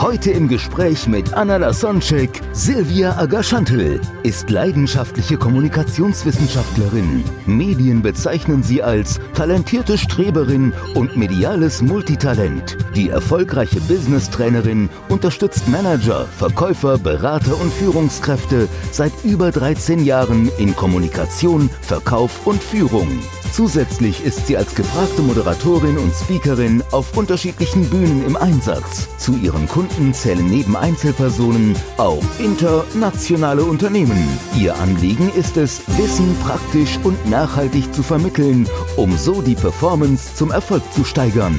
[0.00, 7.22] Heute im Gespräch mit Anna Lasonczek, Silvia Agaschantl ist leidenschaftliche Kommunikationswissenschaftlerin.
[7.44, 12.78] Medien bezeichnen sie als talentierte Streberin und mediales Multitalent.
[12.96, 21.68] Die erfolgreiche Business-Trainerin unterstützt Manager, Verkäufer, Berater und Führungskräfte seit über 13 Jahren in Kommunikation,
[21.82, 23.20] Verkauf und Führung.
[23.52, 29.08] Zusätzlich ist sie als gefragte Moderatorin und Speakerin auf unterschiedlichen Bühnen im Einsatz.
[29.18, 34.28] Zu ihren Kunden zählen neben Einzelpersonen auch internationale Unternehmen.
[34.56, 40.50] Ihr Anliegen ist es, Wissen praktisch und nachhaltig zu vermitteln, um so die Performance zum
[40.50, 41.58] Erfolg zu steigern.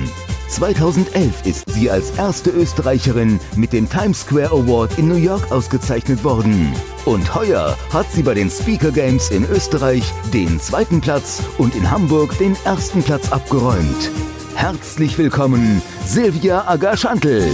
[0.52, 6.24] 2011 ist sie als erste Österreicherin mit dem Times Square Award in New York ausgezeichnet
[6.24, 6.74] worden.
[7.06, 11.90] Und heuer hat sie bei den Speaker Games in Österreich den zweiten Platz und in
[11.90, 14.12] Hamburg den ersten Platz abgeräumt.
[14.56, 17.48] Herzlich willkommen, Silvia Agaschantl.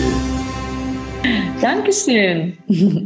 [1.61, 2.57] Dankeschön.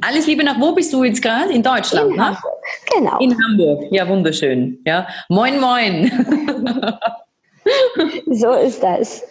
[0.02, 1.54] Alles Liebe nach wo bist du jetzt gerade?
[1.54, 2.26] In Deutschland, In ne?
[2.26, 3.20] Hamburg, genau.
[3.20, 3.92] In Hamburg.
[3.92, 4.80] Ja, wunderschön.
[4.86, 5.08] Ja.
[5.30, 6.12] Moin, moin.
[8.26, 9.23] So ist das.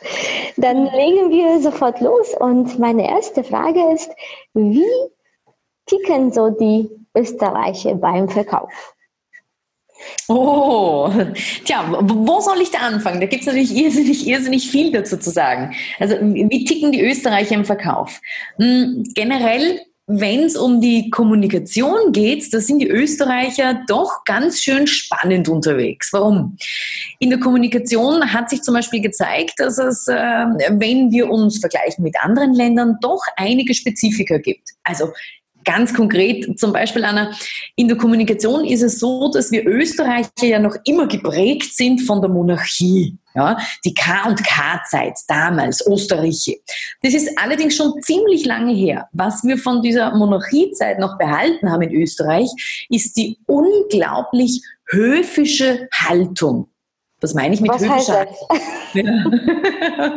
[0.57, 4.11] Dann legen wir sofort los und meine erste Frage ist,
[4.55, 4.85] wie
[5.87, 8.95] ticken so die Österreicher beim Verkauf?
[10.29, 11.11] Oh,
[11.65, 13.21] tja, wo soll ich da anfangen?
[13.21, 15.75] Da gibt es natürlich irrsinnig, irrsinnig viel dazu zu sagen.
[15.99, 18.21] Also, wie ticken die Österreicher im Verkauf?
[18.59, 19.81] Hm, generell
[20.13, 26.13] wenn es um die Kommunikation geht, da sind die Österreicher doch ganz schön spannend unterwegs.
[26.13, 26.57] Warum?
[27.21, 32.03] In der Kommunikation hat sich zum Beispiel gezeigt, dass es, äh, wenn wir uns vergleichen
[32.03, 34.71] mit anderen Ländern, doch einige Spezifika gibt.
[34.83, 35.13] Also
[35.71, 37.31] Ganz konkret, zum Beispiel, Anna,
[37.77, 42.21] in der Kommunikation ist es so, dass wir Österreicher ja noch immer geprägt sind von
[42.21, 43.17] der Monarchie.
[43.37, 46.55] Ja, die K- und K-Zeit damals, Österreicher.
[47.03, 49.09] Das ist allerdings schon ziemlich lange her.
[49.13, 52.51] Was wir von dieser Monarchiezeit noch behalten haben in Österreich,
[52.89, 56.70] ist die unglaublich höfische Haltung.
[57.21, 58.27] Was meine ich mit Was höfischer
[58.95, 59.03] ja.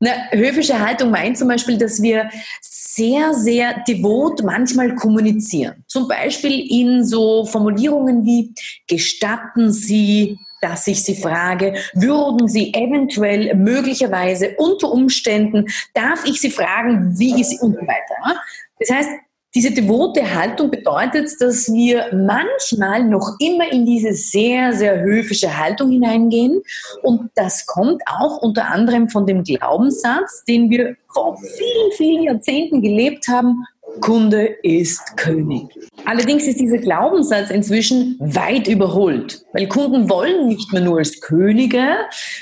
[0.00, 5.84] Na, höfische Haltung meint zum Beispiel, dass wir sehr, sehr devot manchmal kommunizieren.
[5.86, 8.54] Zum Beispiel in so Formulierungen wie
[8.86, 16.50] gestatten Sie, dass ich Sie frage, würden Sie eventuell möglicherweise unter Umständen, darf ich Sie
[16.50, 18.40] fragen, wie ist und so weiter.
[18.78, 19.10] Das heißt,
[19.58, 25.90] diese devote Haltung bedeutet, dass wir manchmal noch immer in diese sehr, sehr höfische Haltung
[25.90, 26.62] hineingehen.
[27.02, 32.82] Und das kommt auch unter anderem von dem Glaubenssatz, den wir vor vielen, vielen Jahrzehnten
[32.82, 33.64] gelebt haben.
[34.00, 35.64] Kunde ist König.
[36.04, 41.96] Allerdings ist dieser Glaubenssatz inzwischen weit überholt, weil Kunden wollen nicht mehr nur als Könige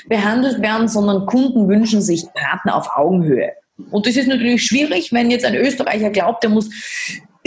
[0.07, 3.53] behandelt werden, sondern Kunden wünschen sich Partner auf Augenhöhe.
[3.91, 6.69] Und das ist natürlich schwierig, wenn jetzt ein Österreicher glaubt, er muss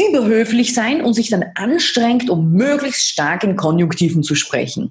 [0.08, 4.90] überhöflich sein und sich dann anstrengt, um möglichst stark in Konjunktiven zu sprechen.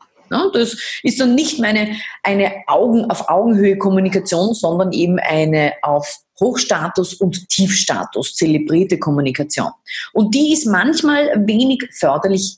[0.54, 6.20] Das ist dann nicht mehr eine, eine Augen auf Augenhöhe Kommunikation, sondern eben eine auf
[6.40, 9.72] Hochstatus und Tiefstatus zelebrierte Kommunikation.
[10.14, 12.58] Und die ist manchmal wenig förderlich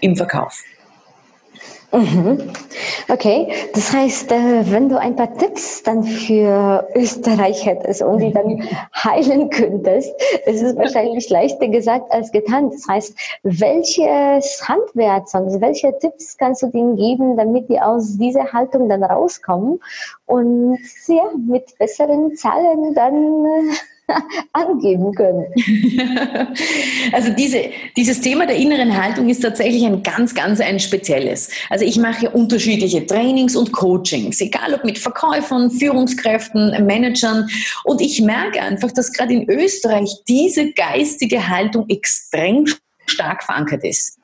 [0.00, 0.62] im Verkauf.
[1.92, 2.50] Mhm.
[3.10, 8.32] Okay, das heißt, äh, wenn du ein paar Tipps dann für Österreich hättest und die
[8.32, 8.62] dann
[8.94, 10.10] heilen könntest,
[10.46, 12.70] ist es wahrscheinlich leichter gesagt als getan.
[12.70, 18.50] Das heißt, welches Handwerk, also welche Tipps kannst du denen geben, damit die aus dieser
[18.52, 19.78] Haltung dann rauskommen
[20.24, 20.78] und
[21.08, 23.74] ja, mit besseren Zahlen dann äh,
[24.52, 25.46] angeben können.
[27.12, 31.50] Also diese, dieses Thema der inneren Haltung ist tatsächlich ein ganz, ganz ein spezielles.
[31.68, 37.48] Also ich mache unterschiedliche Trainings und Coachings, egal ob mit Verkäufern, Führungskräften, Managern.
[37.84, 42.66] Und ich merke einfach, dass gerade in Österreich diese geistige Haltung extrem
[43.06, 44.18] stark verankert ist.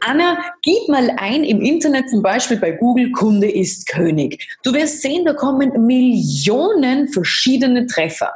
[0.00, 4.48] Anna, gib mal ein im Internet, zum Beispiel bei Google, Kunde ist König.
[4.62, 8.32] Du wirst sehen, da kommen Millionen verschiedene Treffer.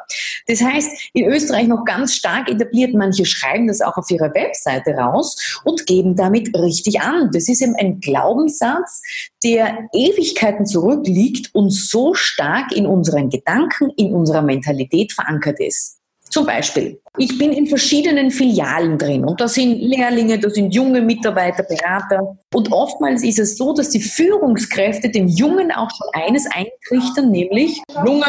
[0.47, 4.93] Das heißt, in Österreich noch ganz stark etabliert, manche schreiben das auch auf ihrer Webseite
[4.93, 7.31] raus und geben damit richtig an.
[7.33, 9.03] Das ist eben ein Glaubenssatz,
[9.43, 15.98] der Ewigkeiten zurückliegt und so stark in unseren Gedanken, in unserer Mentalität verankert ist.
[16.31, 21.01] Zum Beispiel, ich bin in verschiedenen Filialen drin und da sind Lehrlinge, da sind junge
[21.01, 22.37] Mitarbeiter, Berater.
[22.55, 27.81] Und oftmals ist es so, dass die Führungskräfte den Jungen auch schon eines eintrichtern, nämlich,
[28.07, 28.25] Junge,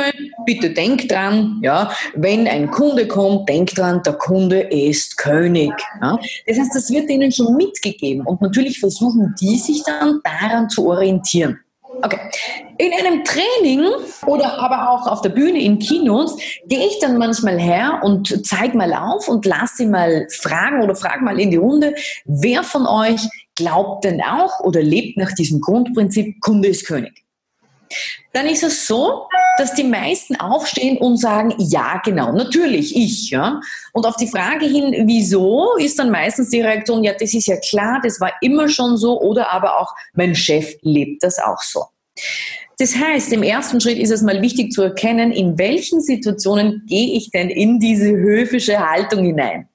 [0.45, 5.71] bitte denk dran, ja, wenn ein Kunde kommt, denk dran, der Kunde ist König.
[6.01, 6.17] Ja.
[6.47, 10.87] Das heißt, das wird denen schon mitgegeben und natürlich versuchen die sich dann daran zu
[10.87, 11.59] orientieren.
[12.01, 12.19] Okay.
[12.77, 13.85] In einem Training
[14.25, 18.77] oder aber auch auf der Bühne in Kinos gehe ich dann manchmal her und zeige
[18.77, 22.87] mal auf und lasse sie mal fragen oder frage mal in die Runde, wer von
[22.87, 23.21] euch
[23.55, 27.25] glaubt denn auch oder lebt nach diesem Grundprinzip, Kunde ist König.
[28.33, 29.27] Dann ist es so,
[29.57, 33.29] dass die meisten aufstehen und sagen, ja, genau, natürlich, ich.
[33.29, 33.59] Ja?
[33.93, 37.57] Und auf die Frage hin, wieso, ist dann meistens die Reaktion, ja, das ist ja
[37.57, 41.83] klar, das war immer schon so oder aber auch, mein Chef lebt das auch so.
[42.77, 47.17] Das heißt, im ersten Schritt ist es mal wichtig zu erkennen, in welchen Situationen gehe
[47.17, 49.67] ich denn in diese höfische Haltung hinein.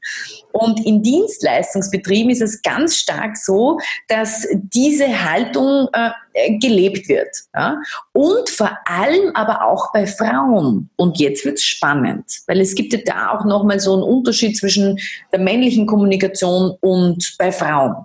[0.57, 7.29] Und in Dienstleistungsbetrieben ist es ganz stark so, dass diese Haltung äh, gelebt wird.
[7.53, 7.83] Ja?
[8.13, 10.91] Und vor allem aber auch bei Frauen.
[10.95, 14.57] Und jetzt wird es spannend, weil es gibt ja da auch nochmal so einen Unterschied
[14.57, 14.97] zwischen
[15.33, 18.05] der männlichen Kommunikation und bei Frauen.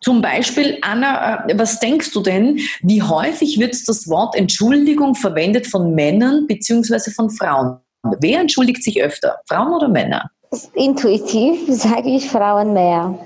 [0.00, 5.66] Zum Beispiel, Anna, äh, was denkst du denn, wie häufig wird das Wort Entschuldigung verwendet
[5.66, 7.10] von Männern bzw.
[7.10, 7.78] von Frauen?
[8.20, 10.30] Wer entschuldigt sich öfter, Frauen oder Männer?
[10.74, 13.18] Intuitiv sage ich Frauen mehr.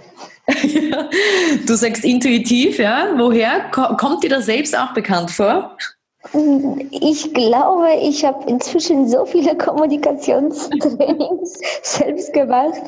[1.66, 3.08] du sagst intuitiv, ja?
[3.16, 3.68] Woher?
[3.70, 5.76] Kommt dir das selbst auch bekannt vor?
[6.90, 12.80] Ich glaube, ich habe inzwischen so viele Kommunikationstrainings selbst gemacht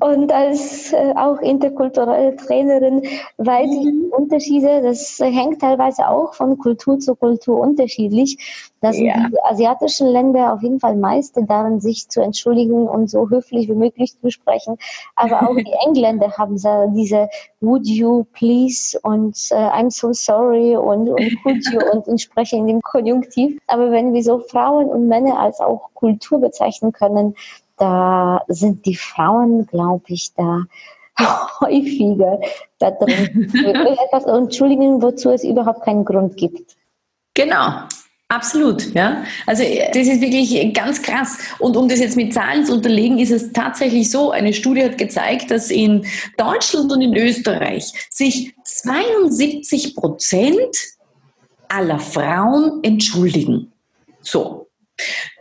[0.00, 3.02] und als äh, auch interkulturelle Trainerin
[3.38, 4.12] weiß ich mhm.
[4.12, 4.82] Unterschiede.
[4.82, 8.38] Das hängt teilweise auch von Kultur zu Kultur unterschiedlich.
[8.84, 9.28] Dass ja.
[9.30, 13.74] die asiatischen Länder auf jeden Fall meiste darin, sich zu entschuldigen und so höflich wie
[13.74, 14.76] möglich zu sprechen.
[15.16, 17.28] Aber auch die Engländer haben so diese
[17.60, 22.66] Would you please und uh, I'm so sorry und, und could you und entsprechen in
[22.66, 23.58] dem Konjunktiv.
[23.68, 27.34] Aber wenn wir so Frauen und Männer als auch Kultur bezeichnen können,
[27.78, 30.64] da sind die Frauen, glaube ich, da
[31.60, 32.40] häufiger
[32.78, 33.50] da drin.
[33.54, 36.76] etwas entschuldigen, wozu es überhaupt keinen Grund gibt.
[37.34, 37.86] Genau.
[38.28, 39.24] Absolut, ja.
[39.46, 39.62] Also
[39.92, 41.38] das ist wirklich ganz krass.
[41.58, 44.98] Und um das jetzt mit Zahlen zu unterlegen, ist es tatsächlich so, eine Studie hat
[44.98, 46.06] gezeigt, dass in
[46.38, 50.76] Deutschland und in Österreich sich 72 Prozent
[51.68, 53.72] aller Frauen entschuldigen.
[54.20, 54.63] So.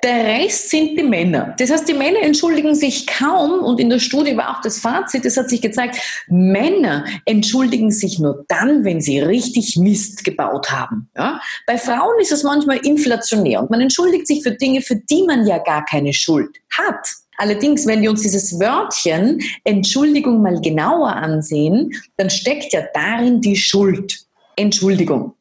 [0.03, 1.55] Der Rest sind die Männer.
[1.57, 5.25] Das heißt, die Männer entschuldigen sich kaum und in der Studie war auch das Fazit,
[5.25, 5.97] es hat sich gezeigt,
[6.27, 11.09] Männer entschuldigen sich nur dann, wenn sie richtig Mist gebaut haben.
[11.15, 11.39] Ja?
[11.67, 15.45] Bei Frauen ist es manchmal inflationär und man entschuldigt sich für Dinge, für die man
[15.47, 17.07] ja gar keine Schuld hat.
[17.37, 23.55] Allerdings, wenn wir uns dieses Wörtchen Entschuldigung mal genauer ansehen, dann steckt ja darin die
[23.55, 24.25] Schuld.
[24.55, 25.33] Entschuldigung.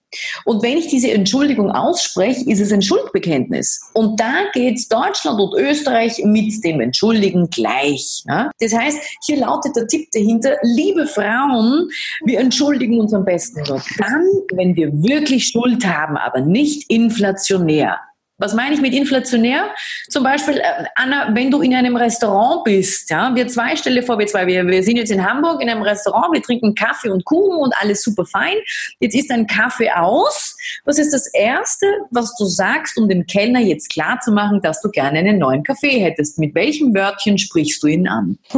[0.44, 3.80] Und wenn ich diese Entschuldigung ausspreche, ist es ein Schuldbekenntnis.
[3.92, 8.22] Und da geht Deutschland und Österreich mit dem Entschuldigen gleich.
[8.26, 8.50] Ja?
[8.60, 11.88] Das heißt, hier lautet der Tipp dahinter, liebe Frauen,
[12.24, 17.98] wir entschuldigen uns am besten nur dann, wenn wir wirklich Schuld haben, aber nicht inflationär.
[18.42, 19.70] Was meine ich mit inflationär?
[20.08, 24.19] Zum Beispiel, äh, Anna, wenn du in einem Restaurant bist, ja, wir zwei, stelle vor,
[24.19, 27.24] wir zwei, wir, wir sind jetzt in Hamburg in einem Restaurant, wir trinken Kaffee und
[27.24, 28.56] Kuchen und alles super fein.
[28.98, 30.56] Jetzt ist ein Kaffee aus.
[30.84, 34.82] Was ist das Erste, was du sagst, um dem Kellner jetzt klar zu machen, dass
[34.82, 36.40] du gerne einen neuen Kaffee hättest?
[36.40, 38.38] Mit welchem Wörtchen sprichst du ihn an?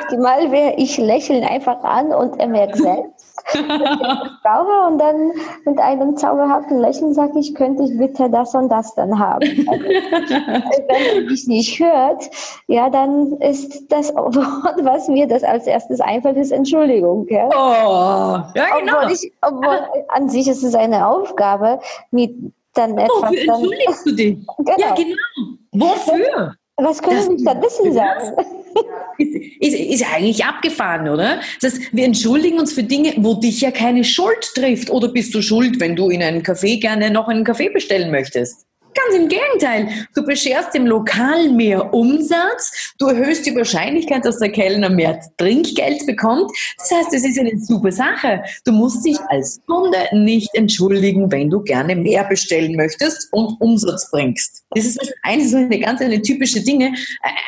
[0.00, 3.13] Optimal wäre, ich lächle einfach an und er merkt selbst.
[3.52, 5.32] Brauche und dann
[5.64, 9.44] mit einem zauberhaften Lächeln sage ich, könnte ich bitte das und das dann haben.
[9.68, 12.30] Also, wenn er mich nicht hört,
[12.66, 17.26] ja, dann ist das Wort, was mir das als erstes einfällt, ist Entschuldigung.
[17.28, 17.48] Ja?
[17.48, 18.98] Oh, ja, genau.
[18.98, 22.34] Obwohl, ich, obwohl an sich ist es eine Aufgabe, mit
[22.74, 23.22] dann etwas.
[23.22, 24.38] Wofür entschuldigst dann, du dich?
[24.58, 24.78] Genau.
[24.78, 25.16] Ja, genau.
[25.72, 26.54] Wofür?
[26.76, 28.36] Was können wir stattdessen sagen?
[29.16, 31.40] Ist, ist, ist, eigentlich abgefahren, oder?
[31.60, 34.90] Das heißt, wir entschuldigen uns für Dinge, wo dich ja keine Schuld trifft.
[34.90, 38.66] Oder bist du schuld, wenn du in einem Café gerne noch einen Kaffee bestellen möchtest?
[38.94, 40.06] Ganz im Gegenteil.
[40.14, 46.06] Du bescherst dem Lokal mehr Umsatz, du erhöhst die Wahrscheinlichkeit, dass der Kellner mehr Trinkgeld
[46.06, 46.50] bekommt.
[46.78, 48.42] Das heißt, es ist eine super Sache.
[48.64, 54.10] Du musst dich als Kunde nicht entschuldigen, wenn du gerne mehr bestellen möchtest und Umsatz
[54.10, 54.64] bringst.
[54.70, 56.94] Das ist eine, eine ganz eine typische Dinge,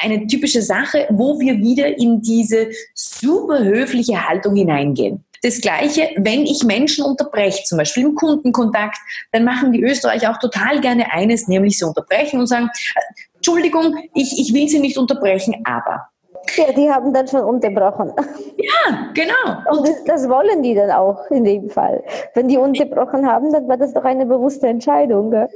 [0.02, 5.24] eine typische Sache, wo wir wieder in diese super höfliche Haltung hineingehen.
[5.42, 8.98] Das Gleiche, wenn ich Menschen unterbreche, zum Beispiel im Kundenkontakt,
[9.32, 13.00] dann machen die Österreicher auch total gerne eines, nämlich sie unterbrechen und sagen, äh,
[13.36, 16.08] Entschuldigung, ich, ich will Sie nicht unterbrechen, aber.
[16.56, 18.12] Ja, die haben dann schon unterbrochen.
[18.56, 19.76] Ja, genau.
[19.76, 22.02] Und das, das, wollen die dann auch in dem Fall.
[22.34, 25.30] Wenn die unterbrochen haben, dann war das doch eine bewusste Entscheidung.
[25.30, 25.48] Gell?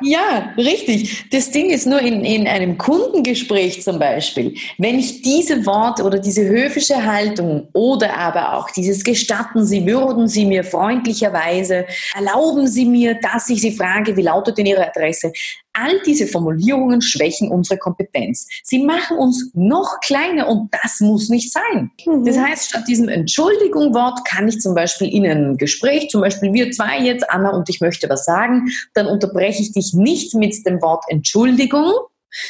[0.00, 1.30] Ja, richtig.
[1.30, 6.18] Das Ding ist nur in, in einem Kundengespräch zum Beispiel, wenn ich diese Worte oder
[6.18, 12.84] diese höfische Haltung oder aber auch dieses Gestatten Sie, würden Sie mir freundlicherweise, erlauben Sie
[12.84, 15.32] mir, dass ich Sie frage, wie lautet denn Ihre Adresse?
[15.80, 18.48] All diese Formulierungen schwächen unsere Kompetenz.
[18.64, 21.90] Sie machen uns noch kleiner und das muss nicht sein.
[22.04, 22.24] Mhm.
[22.24, 26.70] Das heißt, statt diesem Entschuldigung-Wort kann ich zum Beispiel in einem Gespräch, zum Beispiel wir
[26.72, 30.82] zwei jetzt, Anna und ich möchte was sagen, dann unterbreche ich dich nicht mit dem
[30.82, 31.92] Wort Entschuldigung,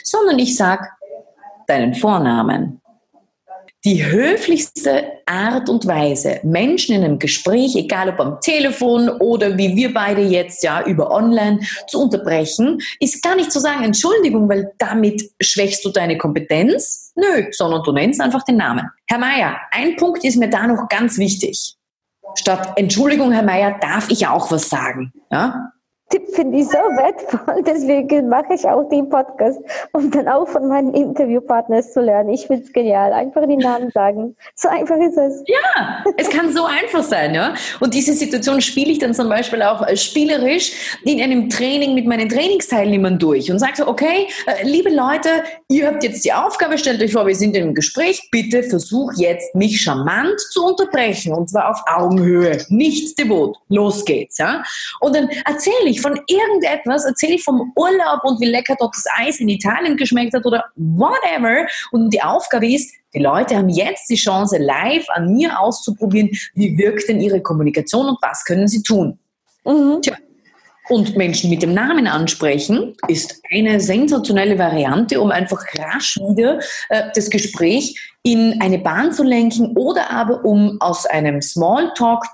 [0.05, 0.87] sondern ich sage
[1.67, 2.81] deinen Vornamen.
[3.85, 9.77] Die höflichste Art und Weise, Menschen in einem Gespräch, egal ob am Telefon oder wie
[9.77, 14.73] wir beide jetzt ja über online zu unterbrechen, ist gar nicht zu sagen Entschuldigung, weil
[14.79, 17.13] damit schwächst du deine Kompetenz.
[17.15, 18.89] Nö, sondern du nennst einfach den Namen.
[19.07, 21.77] Herr Meier, ein Punkt ist mir da noch ganz wichtig.
[22.35, 25.13] Statt Entschuldigung, Herr Meier, darf ich auch was sagen.
[25.31, 25.73] Ja?
[26.11, 29.61] Tipp finde ich so wertvoll, deswegen mache ich auch den Podcast,
[29.93, 32.31] um dann auch von meinen Interviewpartnern zu lernen.
[32.31, 33.13] Ich finde es genial.
[33.13, 34.35] Einfach die Namen sagen.
[34.55, 35.43] So einfach ist es.
[35.47, 37.55] Ja, es kann so einfach sein, ja.
[37.81, 42.29] Und diese Situation spiele ich dann zum Beispiel auch spielerisch in einem Training mit meinen
[42.29, 45.29] Trainingsteilnehmern durch und sage so, okay, äh, liebe Leute,
[45.69, 49.13] ihr habt jetzt die Aufgabe, stellt euch vor, wir sind in einem Gespräch, bitte versuch
[49.17, 53.59] jetzt, mich charmant zu unterbrechen und zwar auf Augenhöhe, nicht devot.
[53.69, 54.63] Los geht's, ja.
[55.01, 58.95] Und dann erzähle ich ich von irgendetwas, erzähle ich vom Urlaub und wie lecker dort
[58.95, 61.67] das Eis in Italien geschmeckt hat oder whatever.
[61.93, 66.77] Und die Aufgabe ist, die Leute haben jetzt die Chance, live an mir auszuprobieren, wie
[66.77, 69.19] wirkt denn ihre Kommunikation und was können sie tun.
[69.65, 70.01] Mhm.
[70.03, 70.17] Tja.
[70.89, 77.03] Und Menschen mit dem Namen ansprechen ist eine sensationelle Variante, um einfach rasch wieder äh,
[77.15, 82.25] das Gespräch in eine Bahn zu lenken oder aber um aus einem Smalltalk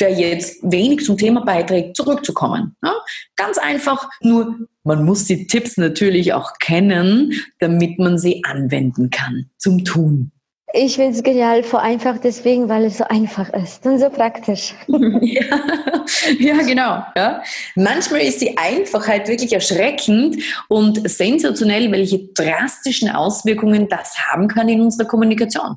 [0.00, 2.76] der jetzt wenig zum Thema beiträgt, zurückzukommen.
[2.82, 2.94] Ja?
[3.36, 9.50] Ganz einfach, nur man muss die Tipps natürlich auch kennen, damit man sie anwenden kann
[9.56, 10.30] zum Tun.
[10.76, 14.74] Ich finde es genial, vor einfach deswegen, weil es so einfach ist und so praktisch.
[14.88, 15.60] ja,
[16.40, 17.04] ja, genau.
[17.16, 17.44] Ja.
[17.76, 24.80] Manchmal ist die Einfachheit wirklich erschreckend und sensationell, welche drastischen Auswirkungen das haben kann in
[24.80, 25.76] unserer Kommunikation.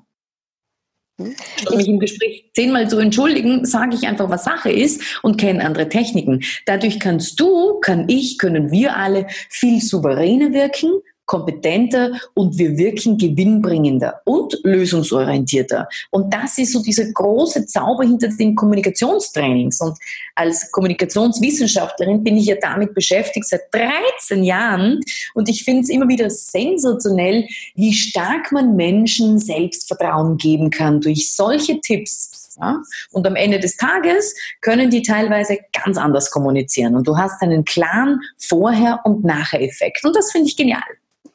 [1.57, 5.65] Statt mich im Gespräch zehnmal zu entschuldigen, sage ich einfach, was Sache ist und kenne
[5.65, 6.43] andere Techniken.
[6.65, 13.17] Dadurch kannst du, kann ich, können wir alle viel souveräner wirken, kompetenter und wir wirken
[13.17, 15.87] gewinnbringender und lösungsorientierter.
[16.09, 19.81] Und das ist so dieser große Zauber hinter den Kommunikationstrainings.
[19.81, 19.97] Und
[20.35, 25.01] als Kommunikationswissenschaftlerin bin ich ja damit beschäftigt seit 13 Jahren.
[25.33, 31.35] Und ich finde es immer wieder sensationell, wie stark man Menschen Selbstvertrauen geben kann durch
[31.35, 32.55] solche Tipps.
[32.59, 32.81] Ja?
[33.11, 36.95] Und am Ende des Tages können die teilweise ganz anders kommunizieren.
[36.95, 40.05] Und du hast einen klaren Vorher- und Nachher-Effekt.
[40.05, 40.81] Und das finde ich genial.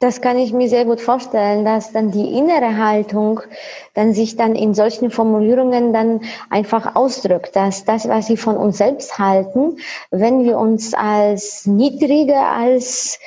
[0.03, 3.39] Das kann ich mir sehr gut vorstellen, dass dann die innere Haltung
[3.93, 6.19] dann sich dann in solchen Formulierungen dann
[6.49, 9.77] einfach ausdrückt, dass das, was sie von uns selbst halten,
[10.11, 13.17] wenn wir uns als niedriger als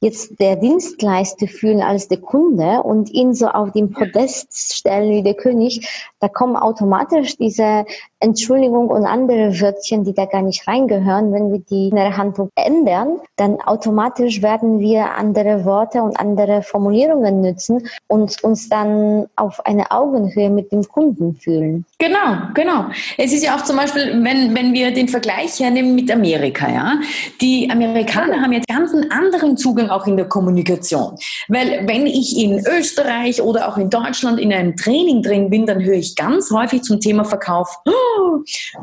[0.00, 5.22] jetzt der Dienstleister fühlen als der Kunde und ihn so auf den Podest stellen wie
[5.22, 5.88] der König,
[6.18, 7.86] da kommen automatisch diese
[8.24, 11.32] Entschuldigung und andere Wörtchen, die da gar nicht reingehören.
[11.32, 17.42] Wenn wir die innere Handlung ändern, dann automatisch werden wir andere Worte und andere Formulierungen
[17.42, 21.84] nutzen und uns dann auf eine Augenhöhe mit dem Kunden fühlen.
[21.98, 22.86] Genau, genau.
[23.18, 26.94] Es ist ja auch zum Beispiel, wenn, wenn wir den Vergleich hernehmen mit Amerika, ja.
[27.42, 31.16] Die Amerikaner haben jetzt ganz einen anderen Zugang auch in der Kommunikation.
[31.48, 35.82] Weil wenn ich in Österreich oder auch in Deutschland in einem Training drin bin, dann
[35.82, 38.13] höre ich ganz häufig zum Thema Verkauf, oh,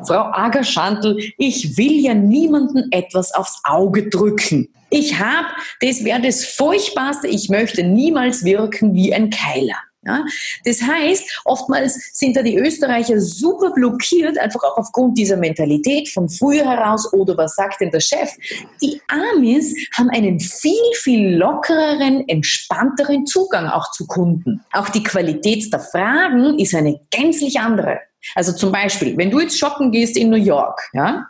[0.06, 4.70] Frau Agerschandl, ich will ja niemanden etwas aufs Auge drücken.
[4.90, 5.48] Ich habe,
[5.80, 9.78] das wäre das Furchtbarste, ich möchte niemals wirken wie ein Keiler.
[10.04, 10.26] Ja?
[10.66, 16.28] Das heißt, oftmals sind da die Österreicher super blockiert, einfach auch aufgrund dieser Mentalität von
[16.28, 18.32] früher heraus oder was sagt denn der Chef?
[18.82, 24.62] Die Amis haben einen viel, viel lockereren, entspannteren Zugang auch zu Kunden.
[24.74, 28.00] Auch die Qualität der Fragen ist eine gänzlich andere.
[28.36, 31.28] Also zum Beispiel, wenn du jetzt shoppen gehst in New York, ja,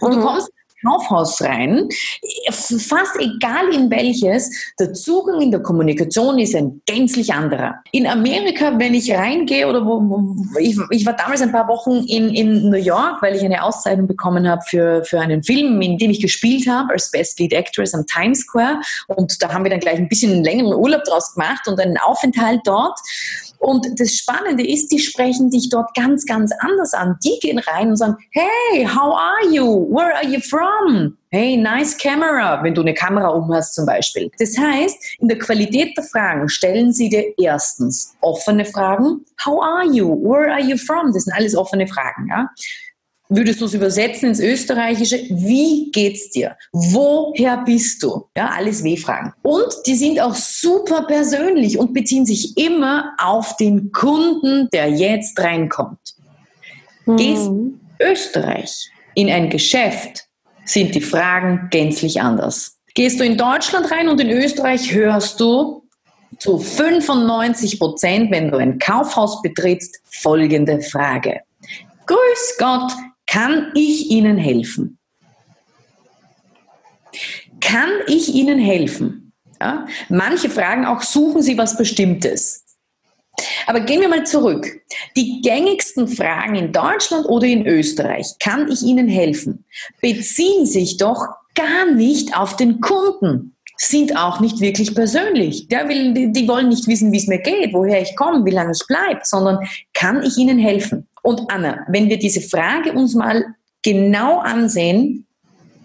[0.00, 0.20] und mhm.
[0.20, 0.50] du kommst
[0.84, 1.88] Kaufhaus rein,
[2.50, 7.76] fast egal in welches, der Zugang in der Kommunikation ist ein gänzlich anderer.
[7.92, 12.04] In Amerika, wenn ich reingehe oder wo, wo ich, ich, war damals ein paar Wochen
[12.06, 15.98] in, in New York, weil ich eine Auszeichnung bekommen habe für, für einen Film, in
[15.98, 19.70] dem ich gespielt habe als Best Lead Actress am Times Square und da haben wir
[19.70, 22.98] dann gleich ein bisschen einen längeren Urlaub draus gemacht und einen Aufenthalt dort
[23.64, 27.16] und das Spannende ist, die sprechen dich dort ganz, ganz anders an.
[27.24, 29.88] Die gehen rein und sagen, hey, how are you?
[29.90, 30.68] Where are you from?
[31.30, 34.30] Hey, nice camera, wenn du eine Kamera um hast zum Beispiel.
[34.38, 39.24] Das heißt, in der Qualität der Fragen stellen sie dir erstens offene Fragen.
[39.44, 40.08] How are you?
[40.22, 41.12] Where are you from?
[41.12, 42.28] Das sind alles offene Fragen.
[42.28, 42.48] Ja?
[43.28, 46.56] würdest du es übersetzen ins Österreichische, wie geht's dir?
[46.72, 48.26] Woher bist du?
[48.36, 49.32] Ja, alles W-Fragen.
[49.42, 55.38] Und die sind auch super persönlich und beziehen sich immer auf den Kunden, der jetzt
[55.40, 55.98] reinkommt.
[57.06, 57.16] Mhm.
[57.16, 57.50] Gehst
[58.00, 60.23] Österreich in ein Geschäft,
[60.64, 62.78] sind die Fragen gänzlich anders.
[62.94, 65.84] Gehst du in Deutschland rein und in Österreich hörst du
[66.38, 71.40] zu 95 Prozent, wenn du ein Kaufhaus betrittst, folgende Frage.
[72.06, 72.92] Grüß Gott,
[73.26, 74.98] kann ich Ihnen helfen?
[77.60, 79.32] Kann ich Ihnen helfen?
[79.60, 79.86] Ja?
[80.08, 82.63] Manche fragen auch, suchen Sie was Bestimmtes?
[83.66, 84.66] Aber gehen wir mal zurück.
[85.16, 89.64] Die gängigsten Fragen in Deutschland oder in Österreich, kann ich Ihnen helfen,
[90.00, 95.66] beziehen sich doch gar nicht auf den Kunden, sind auch nicht wirklich persönlich.
[95.70, 98.86] Ja, die wollen nicht wissen, wie es mir geht, woher ich komme, wie lange ich
[98.86, 99.58] bleibe, sondern
[99.92, 101.08] kann ich Ihnen helfen?
[101.22, 103.44] Und Anna, wenn wir diese Frage uns mal
[103.82, 105.23] genau ansehen,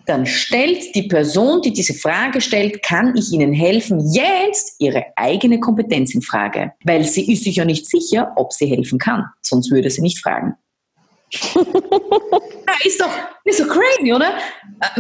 [0.10, 5.60] dann stellt die Person, die diese Frage stellt, kann ich Ihnen helfen, jetzt ihre eigene
[5.60, 6.74] Kompetenz in Frage.
[6.84, 9.26] Weil sie ist sich ja nicht sicher, ob sie helfen kann.
[9.42, 10.56] Sonst würde sie nicht fragen.
[12.86, 13.10] ist doch,
[13.46, 14.34] ist doch crazy, oder?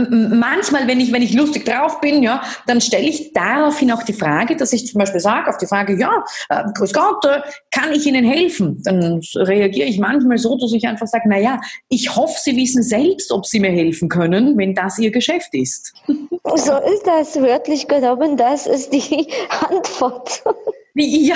[0.10, 4.14] Manchmal, wenn ich, wenn ich lustig drauf bin, ja, dann stelle ich daraufhin auch die
[4.14, 7.92] Frage, dass ich zum Beispiel sage, auf die Frage, ja, äh, grüß Gott, äh, kann
[7.94, 8.82] ich Ihnen helfen?
[8.84, 11.60] Dann reagiere ich manchmal so, dass ich einfach sage, na ja,
[11.90, 15.94] ich hoffe, Sie wissen selbst, ob Sie mir helfen können, wenn das Ihr Geschäft ist.
[16.56, 19.28] So ist das wörtlich genommen, das ist die
[19.70, 20.44] Antwort.
[21.00, 21.36] Ja.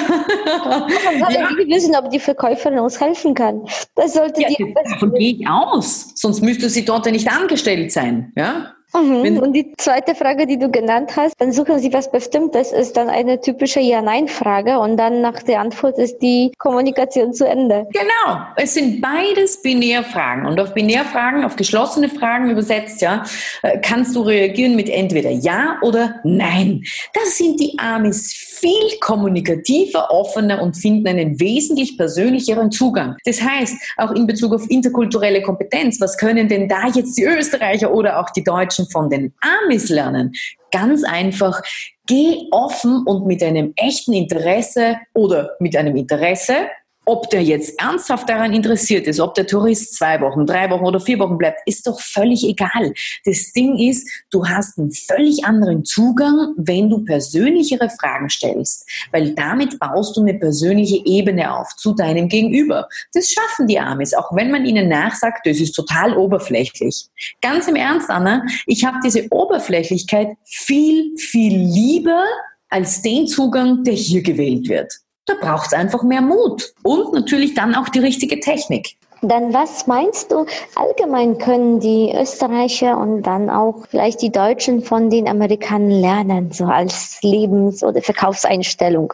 [1.20, 1.52] Man ja.
[1.52, 3.66] nicht wissen, ob die Verkäuferin uns helfen kann.
[3.96, 6.12] Das sollte ja, die davon gehe ich aus.
[6.16, 8.34] Sonst müsste sie dort ja nicht angestellt sein.
[8.36, 8.74] Ja?
[8.94, 9.40] Mhm.
[9.40, 13.10] Und die zweite Frage, die du genannt hast, dann suchen Sie was Bestimmtes, ist dann
[13.10, 17.88] eine typische Ja-Nein-Frage und dann nach der Antwort ist die Kommunikation zu Ende.
[17.92, 23.24] Genau, es sind beides Binärfragen und auf Binärfragen, auf geschlossene Fragen übersetzt, ja,
[23.64, 26.84] äh, kannst du reagieren mit entweder Ja oder Nein.
[27.14, 33.18] Das sind die Amis viel kommunikativer, offener und finden einen wesentlich persönlicheren Zugang.
[33.26, 37.94] Das heißt, auch in Bezug auf interkulturelle Kompetenz, was können denn da jetzt die Österreicher
[37.94, 40.34] oder auch die Deutschen Menschen von den Amis lernen.
[40.72, 41.62] Ganz einfach,
[42.08, 46.68] geh offen und mit einem echten Interesse oder mit einem Interesse
[47.06, 51.00] ob der jetzt ernsthaft daran interessiert ist, ob der Tourist zwei Wochen, drei Wochen oder
[51.00, 52.94] vier Wochen bleibt, ist doch völlig egal.
[53.26, 59.34] Das Ding ist, du hast einen völlig anderen Zugang, wenn du persönlichere Fragen stellst, weil
[59.36, 62.88] damit baust du eine persönliche Ebene auf zu deinem Gegenüber.
[63.14, 67.08] Das schaffen die Amis, auch wenn man ihnen nachsagt, das ist total oberflächlich.
[67.42, 72.24] Ganz im Ernst, Anna, ich habe diese Oberflächlichkeit viel, viel lieber
[72.70, 75.03] als den Zugang, der hier gewählt wird.
[75.26, 78.98] Da braucht es einfach mehr Mut und natürlich dann auch die richtige Technik.
[79.22, 85.10] Dann was meinst du, allgemein können die Österreicher und dann auch vielleicht die Deutschen von
[85.10, 89.14] den Amerikanern lernen, so als Lebens- oder Verkaufseinstellung?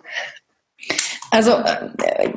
[1.29, 2.31] Also äh,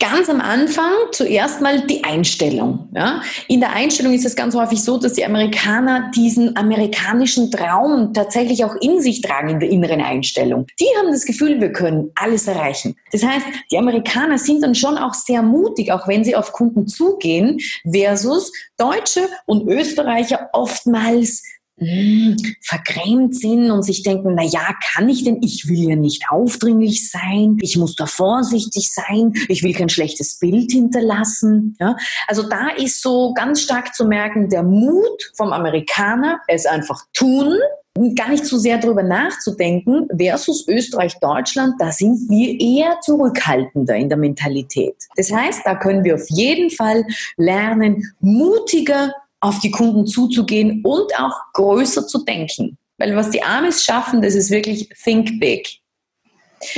[0.00, 2.88] Ganz am Anfang zuerst mal die Einstellung.
[2.94, 3.20] Ja?
[3.48, 8.64] In der Einstellung ist es ganz häufig so, dass die Amerikaner diesen amerikanischen Traum tatsächlich
[8.64, 10.66] auch in sich tragen in der inneren Einstellung.
[10.78, 12.94] Die haben das Gefühl, wir können alles erreichen.
[13.10, 16.86] Das heißt, die Amerikaner sind dann schon auch sehr mutig, auch wenn sie auf Kunden
[16.86, 17.58] zugehen,
[17.90, 21.42] versus Deutsche und Österreicher oftmals
[21.78, 25.38] mh, vergrämt sind und sich denken, na ja, kann ich denn?
[25.42, 27.56] Ich will ja nicht aufdringlich sein.
[27.60, 29.32] Ich muss da vorsichtig sein.
[29.48, 31.76] Ich will kein schlechtes Bild hinterlassen.
[31.80, 31.96] Ja?
[32.26, 37.58] Also da ist so ganz stark zu merken, der Mut vom Amerikaner, es einfach tun,
[38.14, 44.08] gar nicht so sehr darüber nachzudenken, versus Österreich, Deutschland, da sind wir eher zurückhaltender in
[44.08, 44.94] der Mentalität.
[45.16, 47.04] Das heißt, da können wir auf jeden Fall
[47.36, 52.78] lernen, mutiger auf die Kunden zuzugehen und auch größer zu denken.
[52.98, 55.80] Weil was die Amis schaffen, das ist wirklich think big.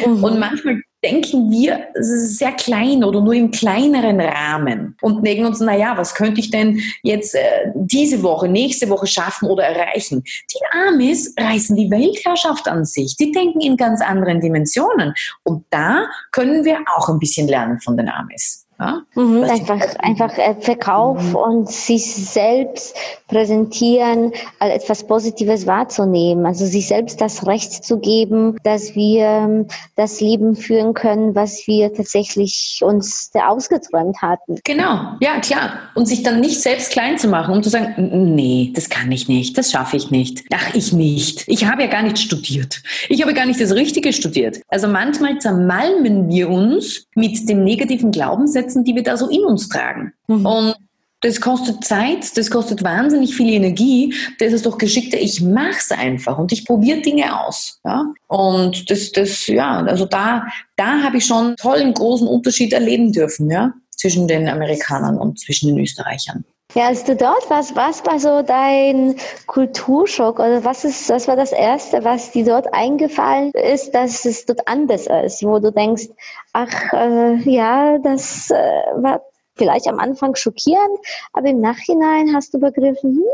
[0.05, 0.23] Mhm.
[0.23, 5.96] Und manchmal denken wir sehr klein oder nur im kleineren Rahmen und denken uns, naja,
[5.96, 10.23] was könnte ich denn jetzt äh, diese Woche, nächste Woche schaffen oder erreichen?
[10.23, 13.16] Die Amis reißen die Weltherrschaft an sich.
[13.16, 15.14] Die denken in ganz anderen Dimensionen.
[15.42, 18.66] Und da können wir auch ein bisschen lernen von den Amis.
[18.80, 19.02] Ja?
[19.14, 21.34] Mhm, einfach, einfach äh, Verkauf mhm.
[21.34, 22.96] und sich selbst
[23.28, 26.46] präsentieren, als etwas Positives wahrzunehmen.
[26.46, 29.66] Also sich selbst das Recht zu geben, dass wir ähm,
[29.96, 34.58] das Leben führen können, was wir tatsächlich uns ausgeträumt hatten.
[34.64, 35.74] Genau, ja klar.
[35.94, 39.28] Und sich dann nicht selbst klein zu machen, um zu sagen, nee, das kann ich
[39.28, 40.44] nicht, das schaffe ich nicht.
[40.54, 41.44] Ach, ich nicht.
[41.46, 42.82] Ich habe ja gar nicht studiert.
[43.08, 44.60] Ich habe gar nicht das Richtige studiert.
[44.68, 49.44] Also manchmal zermalmen wir uns mit dem negativen Glaubenssatz, Glaubenssätzen, die wir da so in
[49.44, 50.12] uns tragen.
[50.28, 50.46] Mhm.
[50.46, 50.76] Und
[51.22, 54.14] das kostet Zeit, das kostet wahnsinnig viel Energie.
[54.38, 57.78] Das ist doch geschickter, ich mache es einfach und ich probiere Dinge aus.
[57.85, 58.06] Ja?
[58.26, 63.12] Und das, das, ja, also da, da habe ich schon einen tollen großen Unterschied erleben
[63.12, 66.44] dürfen, ja, zwischen den Amerikanern und zwischen den Österreichern.
[66.74, 70.38] Ja, als du dort warst, was war so dein Kulturschock?
[70.38, 74.68] Oder was ist, was war das Erste, was dir dort eingefallen ist, dass es dort
[74.68, 76.09] anders ist, wo du denkst,
[76.52, 78.54] ach äh, ja, das äh,
[78.96, 79.20] war
[79.56, 80.98] vielleicht am Anfang schockierend,
[81.33, 83.24] aber im Nachhinein hast du begriffen, hm,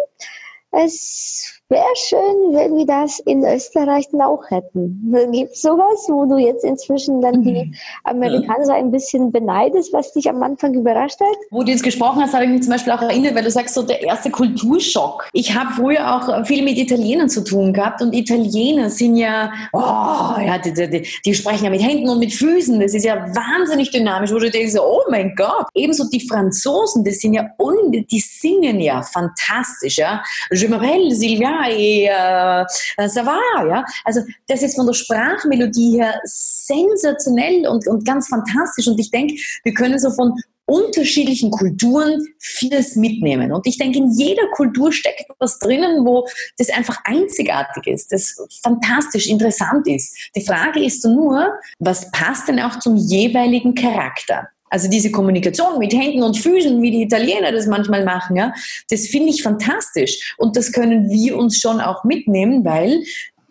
[0.71, 5.13] es wäre schön, wenn wir das in Österreich dann auch hätten.
[5.33, 7.75] Gibt es sowas, wo du jetzt inzwischen dann die mhm.
[8.05, 11.37] Amerikaner ein bisschen beneidest, was dich am Anfang überrascht hat?
[11.51, 13.75] Wo du jetzt gesprochen hast, habe ich mich zum Beispiel auch erinnert, weil du sagst,
[13.75, 15.29] so der erste Kulturschock.
[15.33, 20.41] Ich habe früher auch viel mit Italienern zu tun gehabt und Italiener sind ja, oh,
[20.41, 22.79] ja, die, die, die sprechen ja mit Händen und mit Füßen.
[22.79, 25.67] Das ist ja wahnsinnig dynamisch, wo du denkst, oh mein Gott.
[25.75, 30.23] Ebenso die Franzosen, das sind ja, un, die singen ja fantastisch, ja.
[30.53, 33.85] Je m'appelle Sylvia et äh, va, ja.
[34.05, 38.87] Also das ist von der Sprachmelodie her sensationell und, und ganz fantastisch.
[38.87, 40.35] Und ich denke, wir können so von
[40.67, 43.53] unterschiedlichen Kulturen vieles mitnehmen.
[43.53, 46.27] Und ich denke, in jeder Kultur steckt was drinnen, wo
[46.59, 50.17] das einfach einzigartig ist, das fantastisch interessant ist.
[50.35, 54.49] Die Frage ist nur, was passt denn auch zum jeweiligen Charakter?
[54.77, 58.53] Also diese Kommunikation mit Händen und Füßen, wie die Italiener das manchmal machen, ja,
[58.91, 60.35] das finde ich fantastisch.
[60.37, 63.03] Und das können wir uns schon auch mitnehmen, weil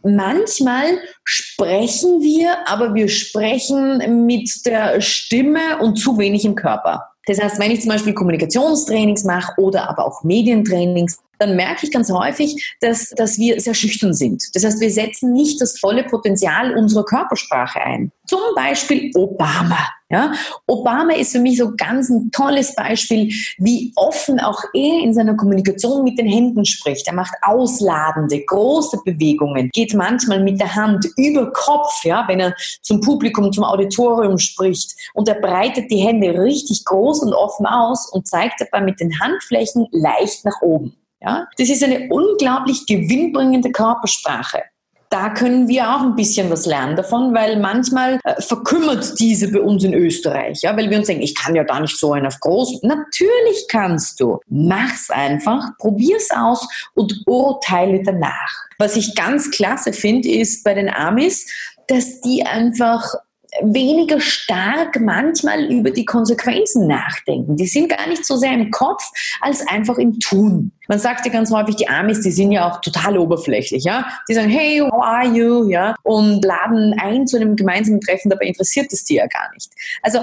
[0.04, 7.10] manchmal sprechen wir, aber wir sprechen mit der Stimme und zu wenig im Körper.
[7.26, 11.92] Das heißt, wenn ich zum Beispiel Kommunikationstrainings mache oder aber auch Medientrainings, dann merke ich
[11.92, 14.44] ganz häufig, dass, dass wir sehr schüchtern sind.
[14.54, 18.12] Das heißt, wir setzen nicht das volle Potenzial unserer Körpersprache ein.
[18.28, 19.90] Zum Beispiel Obama.
[20.12, 20.34] Ja,
[20.68, 25.36] Obama ist für mich so ganz ein tolles Beispiel, wie offen auch er in seiner
[25.36, 27.08] Kommunikation mit den Händen spricht.
[27.08, 32.56] Er macht ausladende, große Bewegungen, geht manchmal mit der Hand über Kopf, ja, wenn er
[32.84, 38.08] zum Publikum, zum Auditorium spricht und er breitet die Hände richtig groß und offen aus
[38.12, 40.96] und zeigt dabei mit den Handflächen leicht nach oben.
[41.20, 41.48] Ja?
[41.58, 44.62] Das ist eine unglaublich gewinnbringende Körpersprache.
[45.10, 49.62] Da können wir auch ein bisschen was lernen davon, weil manchmal äh, verkümmert diese bei
[49.62, 52.26] uns in Österreich, ja, weil wir uns denken, ich kann ja gar nicht so einen
[52.26, 52.82] auf groß.
[52.84, 54.40] Natürlich kannst du.
[54.48, 58.66] Mach's einfach, probier's aus und urteile danach.
[58.78, 61.48] Was ich ganz klasse finde, ist bei den Amis,
[61.88, 63.16] dass die einfach
[63.62, 67.56] weniger stark manchmal über die Konsequenzen nachdenken.
[67.56, 69.04] Die sind gar nicht so sehr im Kopf
[69.42, 70.72] als einfach im Tun.
[70.88, 74.08] Man sagt ja ganz häufig, die Amis, die sind ja auch total oberflächlich, ja.
[74.30, 78.46] Die sagen, hey, how are you, ja, und laden ein zu einem gemeinsamen Treffen, dabei
[78.46, 79.72] interessiert es die ja gar nicht.
[80.02, 80.20] Also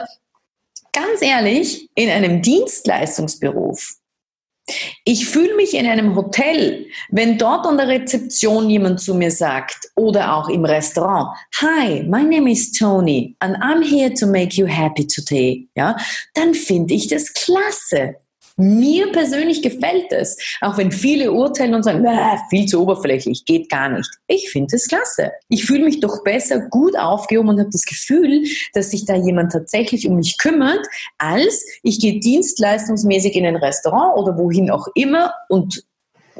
[0.92, 3.96] ganz ehrlich, in einem Dienstleistungsberuf
[5.04, 9.88] ich fühle mich in einem Hotel, wenn dort an der Rezeption jemand zu mir sagt
[9.96, 14.66] oder auch im Restaurant, Hi, my name is Tony and I'm here to make you
[14.66, 15.96] happy today, ja,
[16.34, 18.16] dann finde ich das klasse.
[18.56, 22.04] Mir persönlich gefällt es, auch wenn viele urteilen und sagen,
[22.50, 24.10] viel zu oberflächlich, geht gar nicht.
[24.26, 25.32] Ich finde es klasse.
[25.48, 29.52] Ich fühle mich doch besser gut aufgehoben und habe das Gefühl, dass sich da jemand
[29.52, 30.86] tatsächlich um mich kümmert,
[31.18, 35.84] als ich gehe dienstleistungsmäßig in ein Restaurant oder wohin auch immer und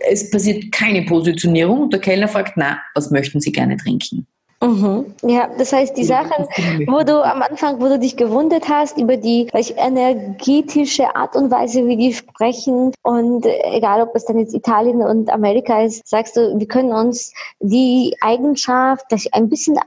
[0.09, 4.27] es passiert keine Positionierung und der Kellner fragt, na, was möchten Sie gerne trinken?
[4.63, 5.13] Mhm.
[5.23, 6.47] Ja, das heißt, die Sachen,
[6.87, 11.85] wo du am Anfang, wo du dich gewundert hast über die energetische Art und Weise,
[11.87, 16.57] wie die sprechen und egal, ob es dann jetzt Italien und Amerika ist, sagst du,
[16.57, 19.79] wir können uns die Eigenschaft, dass ein bisschen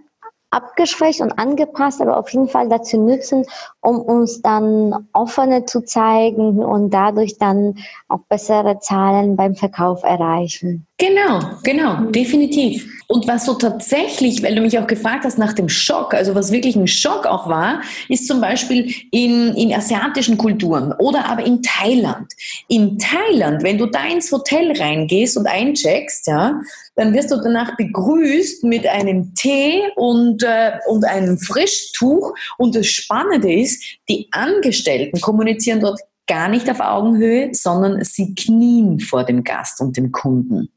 [0.52, 3.46] abgeschwächt und angepasst, aber auf jeden Fall dazu nützen,
[3.86, 7.76] um uns dann offener zu zeigen und dadurch dann
[8.08, 10.88] auch bessere Zahlen beim Verkauf erreichen.
[10.98, 12.88] Genau, genau, definitiv.
[13.08, 16.52] Und was so tatsächlich, weil du mich auch gefragt hast nach dem Schock, also was
[16.52, 21.62] wirklich ein Schock auch war, ist zum Beispiel in, in asiatischen Kulturen oder aber in
[21.62, 22.32] Thailand.
[22.70, 26.62] In Thailand, wenn du da ins Hotel reingehst und eincheckst, ja,
[26.96, 32.34] dann wirst du danach begrüßt mit einem Tee und, äh, und einem Frischtuch.
[32.58, 33.75] Und das Spannende ist,
[34.10, 39.96] die Angestellten kommunizieren dort gar nicht auf Augenhöhe, sondern sie knien vor dem Gast und
[39.98, 40.70] dem Kunden.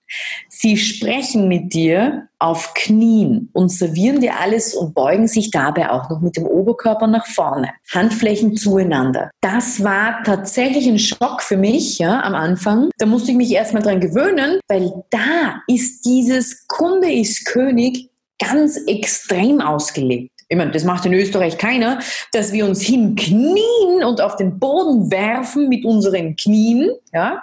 [0.49, 6.09] Sie sprechen mit dir auf Knien und servieren dir alles und beugen sich dabei auch
[6.09, 7.71] noch mit dem Oberkörper nach vorne.
[7.93, 9.31] Handflächen zueinander.
[9.41, 12.91] Das war tatsächlich ein Schock für mich ja, am Anfang.
[12.99, 18.79] Da musste ich mich erstmal dran gewöhnen, weil da ist dieses Kunde ist König ganz
[18.87, 21.99] extrem ausgelegt ich meine, das macht in Österreich keiner,
[22.33, 27.43] dass wir uns hinknien und auf den Boden werfen mit unseren Knien, ja,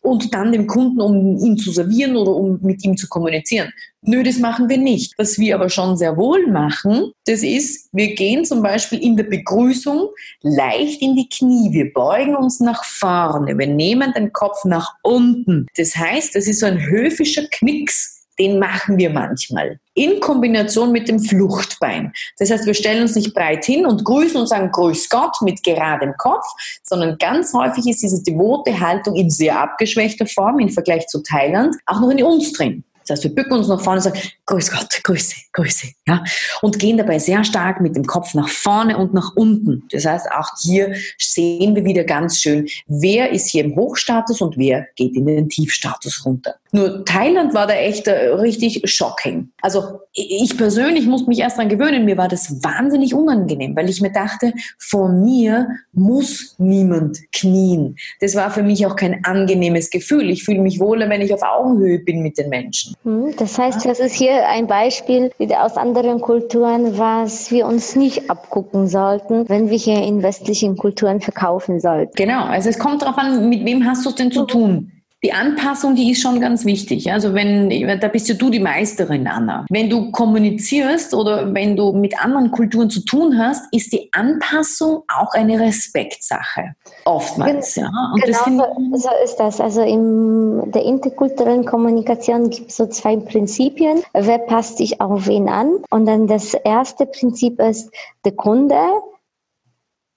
[0.00, 3.72] und dann dem Kunden, um ihn zu servieren oder um mit ihm zu kommunizieren.
[4.00, 5.14] Nö, das machen wir nicht.
[5.18, 9.24] Was wir aber schon sehr wohl machen, das ist, wir gehen zum Beispiel in der
[9.24, 10.08] Begrüßung
[10.42, 11.72] leicht in die Knie.
[11.72, 13.58] Wir beugen uns nach vorne.
[13.58, 15.66] Wir nehmen den Kopf nach unten.
[15.76, 19.78] Das heißt, das ist so ein höfischer Knicks den machen wir manchmal.
[19.94, 22.12] In Kombination mit dem Fluchtbein.
[22.38, 25.62] Das heißt, wir stellen uns nicht breit hin und grüßen und sagen Grüß Gott mit
[25.62, 26.44] geradem Kopf,
[26.82, 31.76] sondern ganz häufig ist diese devote Haltung in sehr abgeschwächter Form im Vergleich zu Thailand
[31.86, 32.84] auch noch in uns drin.
[33.06, 36.24] Das heißt, wir bücken uns nach vorne und sagen, Grüß Gott, Grüße, Grüße, ja,
[36.60, 39.84] und gehen dabei sehr stark mit dem Kopf nach vorne und nach unten.
[39.90, 44.56] Das heißt, auch hier sehen wir wieder ganz schön, wer ist hier im Hochstatus und
[44.56, 46.56] wer geht in den Tiefstatus runter.
[46.76, 49.48] Nur Thailand war da echt äh, richtig shocking.
[49.62, 52.04] Also ich persönlich musste mich erst daran gewöhnen.
[52.04, 57.96] Mir war das wahnsinnig unangenehm, weil ich mir dachte, vor mir muss niemand knien.
[58.20, 60.28] Das war für mich auch kein angenehmes Gefühl.
[60.28, 62.94] Ich fühle mich wohler, wenn ich auf Augenhöhe bin mit den Menschen.
[63.04, 68.28] Hm, das heißt, das ist hier ein Beispiel aus anderen Kulturen, was wir uns nicht
[68.28, 72.12] abgucken sollten, wenn wir hier in westlichen Kulturen verkaufen sollten.
[72.16, 74.92] Genau, also es kommt darauf an, mit wem hast du es denn zu tun?
[75.24, 77.10] Die Anpassung, die ist schon ganz wichtig.
[77.10, 79.64] Also wenn, da bist ja du die Meisterin, Anna.
[79.70, 85.02] Wenn du kommunizierst oder wenn du mit anderen Kulturen zu tun hast, ist die Anpassung
[85.08, 86.74] auch eine Respektsache.
[87.06, 87.90] Oftmals, ja.
[88.12, 89.60] Und genau so, so ist das.
[89.60, 94.02] Also in der interkulturellen Kommunikation gibt es so zwei Prinzipien.
[94.12, 95.78] Wer passt sich auf wen an?
[95.90, 97.90] Und dann das erste Prinzip ist,
[98.24, 98.78] der Kunde,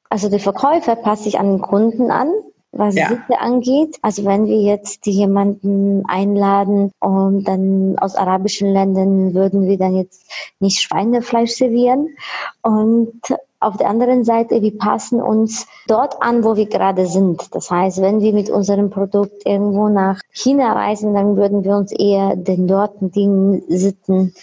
[0.09, 2.29] also der Verkäufer passt sich an den Kunden an
[2.71, 3.09] was ja.
[3.09, 3.97] Sitte angeht.
[4.01, 10.29] Also wenn wir jetzt jemanden einladen und dann aus arabischen Ländern würden wir dann jetzt
[10.59, 12.09] nicht Schweinefleisch servieren.
[12.61, 13.21] Und
[13.59, 17.53] auf der anderen Seite, wir passen uns dort an, wo wir gerade sind.
[17.53, 21.91] Das heißt, wenn wir mit unserem Produkt irgendwo nach China reisen, dann würden wir uns
[21.91, 24.33] eher den dortigen Sitten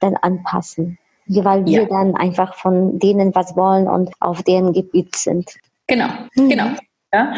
[0.00, 0.98] dann anpassen.
[1.28, 1.88] Weil wir ja.
[1.88, 5.56] dann einfach von denen was wollen und auf deren Gebiet sind.
[5.88, 6.48] Genau, mhm.
[6.48, 6.66] genau.
[7.16, 7.32] Ja,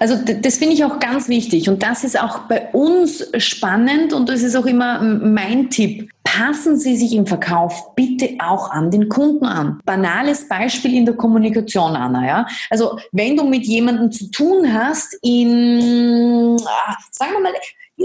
[0.00, 4.28] also das finde ich auch ganz wichtig und das ist auch bei uns spannend und
[4.28, 6.10] das ist auch immer mein Tipp.
[6.24, 9.78] Passen Sie sich im Verkauf bitte auch an den Kunden an.
[9.84, 12.26] Banales Beispiel in der Kommunikation, Anna.
[12.26, 12.46] Ja?
[12.70, 17.52] Also wenn du mit jemandem zu tun hast in, ah, sagen wir mal,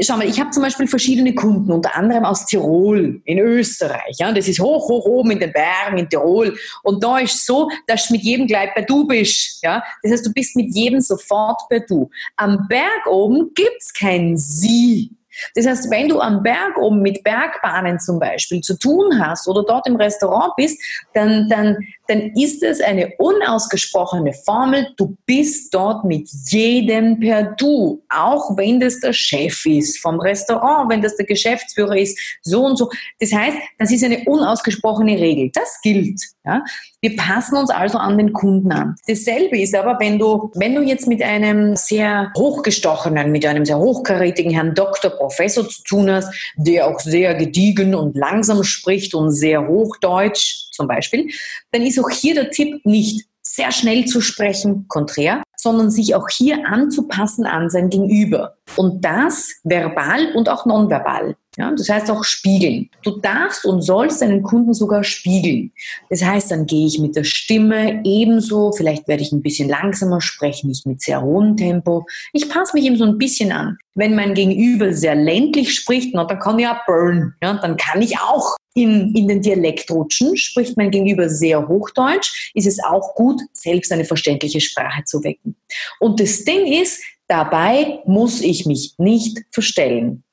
[0.02, 4.16] schau mal, ich habe zum Beispiel verschiedene Kunden, unter anderem aus Tirol, in Österreich.
[4.20, 6.58] Ja, das ist hoch, hoch oben in den Bergen in Tirol.
[6.84, 9.64] Und da ist so, dass du mit jedem gleich bei du bist.
[9.64, 12.10] Ja, das heißt, du bist mit jedem sofort bei du.
[12.36, 15.12] Am Berg oben gibt's kein Sie.
[15.54, 19.64] Das heißt, wenn du am Berg oben mit Bergbahnen zum Beispiel zu tun hast oder
[19.64, 20.82] dort im Restaurant bist,
[21.14, 21.78] dann, dann,
[22.08, 24.88] dann ist es eine unausgesprochene Formel.
[24.98, 30.90] Du bist dort mit jedem per Du, auch wenn das der Chef ist vom Restaurant,
[30.90, 32.90] wenn das der Geschäftsführer ist, so und so.
[33.20, 35.52] Das heißt, das ist eine unausgesprochene Regel.
[35.54, 36.22] Das gilt.
[36.46, 36.64] Ja?
[37.02, 38.96] Wir passen uns also an den Kunden an.
[39.08, 43.78] Dasselbe ist aber, wenn du, wenn du jetzt mit einem sehr hochgestochenen, mit einem sehr
[43.78, 49.32] hochkarätigen Herrn Doktor, Professor zu tun hast, der auch sehr gediegen und langsam spricht und
[49.32, 51.30] sehr hochdeutsch zum Beispiel,
[51.72, 56.28] dann ist auch hier der Tipp nicht sehr schnell zu sprechen, konträr, sondern sich auch
[56.30, 58.58] hier anzupassen an sein Gegenüber.
[58.76, 61.36] Und das verbal und auch nonverbal.
[61.58, 62.90] Ja, das heißt auch spiegeln.
[63.04, 65.72] Du darfst und sollst deinen Kunden sogar spiegeln.
[66.10, 70.20] Das heißt, dann gehe ich mit der Stimme ebenso, vielleicht werde ich ein bisschen langsamer
[70.20, 72.06] sprechen, nicht mit sehr hohem Tempo.
[72.34, 73.78] Ich passe mich eben so ein bisschen an.
[73.94, 77.34] Wenn mein Gegenüber sehr ländlich spricht, na, dann kann ich auch burn.
[77.42, 80.36] Ja, dann kann ich auch in, in den Dialekt rutschen.
[80.36, 85.56] Spricht mein Gegenüber sehr Hochdeutsch, ist es auch gut, selbst eine verständliche Sprache zu wecken.
[86.02, 90.25] Und das Ding ist, dabei muss ich mich nicht verstellen.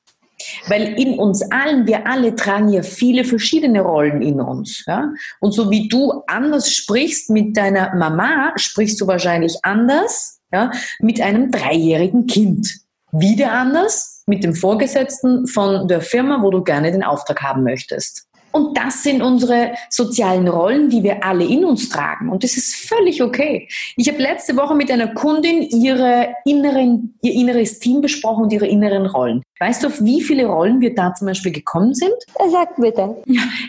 [0.67, 4.83] Weil in uns allen, wir alle tragen ja viele verschiedene Rollen in uns.
[4.85, 5.11] Ja?
[5.39, 11.21] Und so wie du anders sprichst mit deiner Mama, sprichst du wahrscheinlich anders ja, mit
[11.21, 12.79] einem dreijährigen Kind.
[13.11, 18.27] Wieder anders mit dem Vorgesetzten von der Firma, wo du gerne den Auftrag haben möchtest.
[18.53, 22.29] Und das sind unsere sozialen Rollen, die wir alle in uns tragen.
[22.29, 23.67] Und das ist völlig okay.
[23.97, 28.67] Ich habe letzte Woche mit einer Kundin ihre inneren, ihr inneres Team besprochen und ihre
[28.67, 29.41] inneren Rollen.
[29.59, 32.13] Weißt du, auf wie viele Rollen wir da zum Beispiel gekommen sind?
[32.51, 33.15] Sag bitte.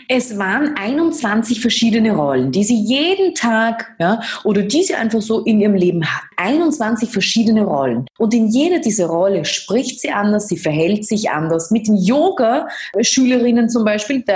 [0.07, 5.39] Es waren 21 verschiedene Rollen, die sie jeden Tag ja, oder die sie einfach so
[5.39, 6.23] in ihrem Leben hat.
[6.37, 8.05] 21 verschiedene Rollen.
[8.17, 11.71] Und in jeder dieser Rolle spricht sie anders, sie verhält sich anders.
[11.71, 14.35] Mit den Yoga-Schülerinnen zum Beispiel, da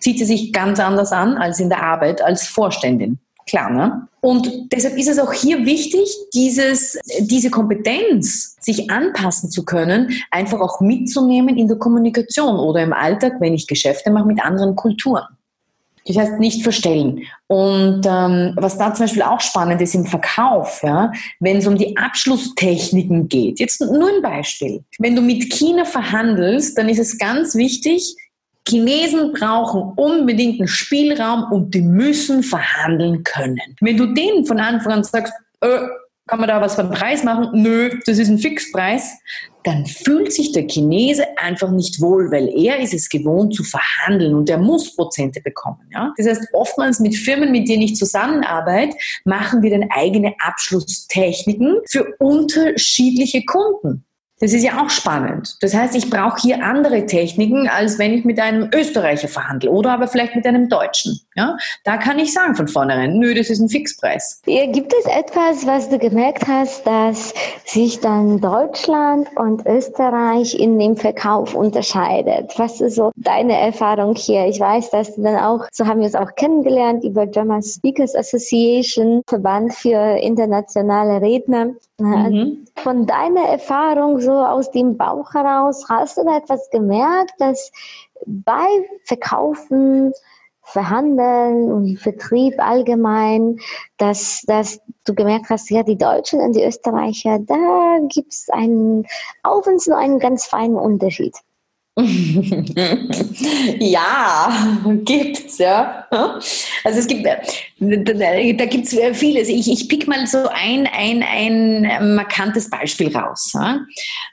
[0.00, 3.18] zieht sie sich ganz anders an als in der Arbeit als Vorständin.
[3.48, 4.08] Klar, ne?
[4.20, 10.60] Und deshalb ist es auch hier wichtig, dieses, diese Kompetenz, sich anpassen zu können, einfach
[10.60, 15.24] auch mitzunehmen in der Kommunikation oder im Alltag, wenn ich Geschäfte mache mit anderen Kulturen.
[16.08, 17.22] Das heißt, nicht verstellen.
[17.46, 21.76] Und ähm, was da zum Beispiel auch spannend ist im Verkauf, ja, wenn es um
[21.76, 23.60] die Abschlusstechniken geht.
[23.60, 24.82] Jetzt nur ein Beispiel.
[24.98, 28.16] Wenn du mit China verhandelst, dann ist es ganz wichtig,
[28.68, 33.76] Chinesen brauchen unbedingt einen Spielraum und die müssen verhandeln können.
[33.80, 35.78] Wenn du denen von Anfang an sagst, äh,
[36.28, 37.48] kann man da was vom Preis machen?
[37.54, 39.14] Nö, das ist ein Fixpreis.
[39.64, 44.34] Dann fühlt sich der Chinese einfach nicht wohl, weil er ist es gewohnt zu verhandeln
[44.34, 45.80] und er muss Prozente bekommen.
[45.92, 46.12] Ja?
[46.16, 52.14] Das heißt, oftmals mit Firmen, mit denen ich zusammenarbeite, machen wir dann eigene Abschlusstechniken für
[52.18, 54.04] unterschiedliche Kunden.
[54.40, 55.56] Das ist ja auch spannend.
[55.60, 59.92] Das heißt, ich brauche hier andere Techniken, als wenn ich mit einem Österreicher verhandle oder
[59.92, 61.20] aber vielleicht mit einem Deutschen.
[61.38, 64.42] Ja, da kann ich sagen von vornherein, nö, das ist ein Fixpreis.
[64.44, 67.32] Gibt es etwas, was du gemerkt hast, dass
[67.64, 72.58] sich dann Deutschland und Österreich in dem Verkauf unterscheidet?
[72.58, 74.46] Was ist so deine Erfahrung hier?
[74.46, 78.16] Ich weiß, dass du dann auch, so haben wir es auch kennengelernt über German Speakers
[78.16, 81.70] Association, Verband für internationale Redner.
[81.98, 82.64] Mhm.
[82.74, 87.70] Von deiner Erfahrung so aus dem Bauch heraus, hast du da etwas gemerkt, dass
[88.26, 88.66] bei
[89.04, 90.12] Verkaufen,
[90.70, 93.58] Verhandeln und Vertrieb allgemein,
[93.96, 99.06] dass, dass du gemerkt hast, ja, die Deutschen und die Österreicher, da gibt es einen,
[99.64, 101.34] wenn es nur einen ganz feinen Unterschied.
[103.80, 104.68] ja,
[105.04, 106.06] gibt's, ja.
[106.84, 107.34] Also es gibt, da,
[108.66, 109.48] gibt's vieles.
[109.48, 113.52] Ich, ich pick mal so ein, ein, ein markantes Beispiel raus.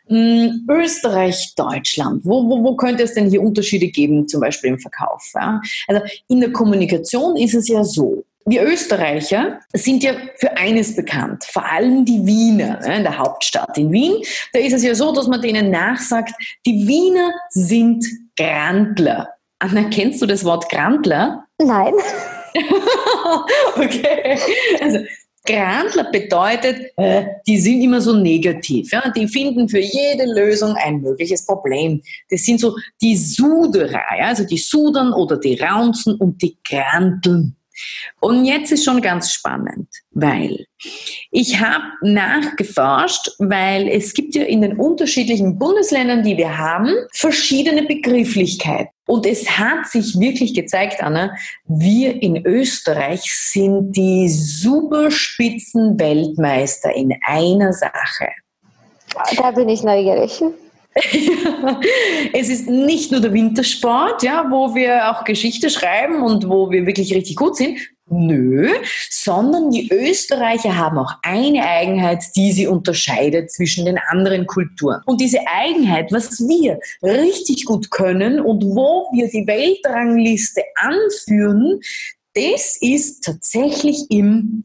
[0.08, 2.23] Hm, Österreich, Deutschland.
[2.23, 5.23] Wo, wo, wo könnte es denn hier Unterschiede geben, zum Beispiel im Verkauf?
[5.88, 11.43] Also in der Kommunikation ist es ja so, wir Österreicher sind ja für eines bekannt,
[11.45, 14.21] vor allem die Wiener in der Hauptstadt in Wien.
[14.53, 16.34] Da ist es ja so, dass man denen nachsagt,
[16.65, 18.05] die Wiener sind
[18.38, 19.29] Grandler.
[19.60, 21.45] Anna, kennst du das Wort Grandler?
[21.60, 21.93] Nein.
[23.75, 24.38] okay.
[24.79, 24.99] Also,
[25.45, 28.91] Grandler bedeutet, äh, die sind immer so negativ.
[28.91, 29.10] Ja?
[29.10, 32.01] Die finden für jede Lösung ein mögliches Problem.
[32.29, 37.55] Das sind so die Suderer, also die Sudern oder die Raunzen und die Granteln.
[38.19, 40.65] Und jetzt ist schon ganz spannend, weil
[41.31, 47.83] ich habe nachgeforscht, weil es gibt ja in den unterschiedlichen Bundesländern, die wir haben, verschiedene
[47.83, 48.89] Begrifflichkeiten.
[49.07, 51.35] Und es hat sich wirklich gezeigt, Anna,
[51.65, 58.29] wir in Österreich sind die superspitzen Weltmeister in einer Sache.
[59.38, 60.41] Da bin ich neugierig.
[62.34, 66.86] es ist nicht nur der Wintersport, ja, wo wir auch Geschichte schreiben und wo wir
[66.86, 67.79] wirklich richtig gut sind.
[68.08, 68.71] Nö,
[69.10, 75.01] sondern die Österreicher haben auch eine Eigenheit, die sie unterscheidet zwischen den anderen Kulturen.
[75.05, 81.79] Und diese Eigenheit, was wir richtig gut können und wo wir die Weltrangliste anführen,
[82.36, 84.63] das ist tatsächlich im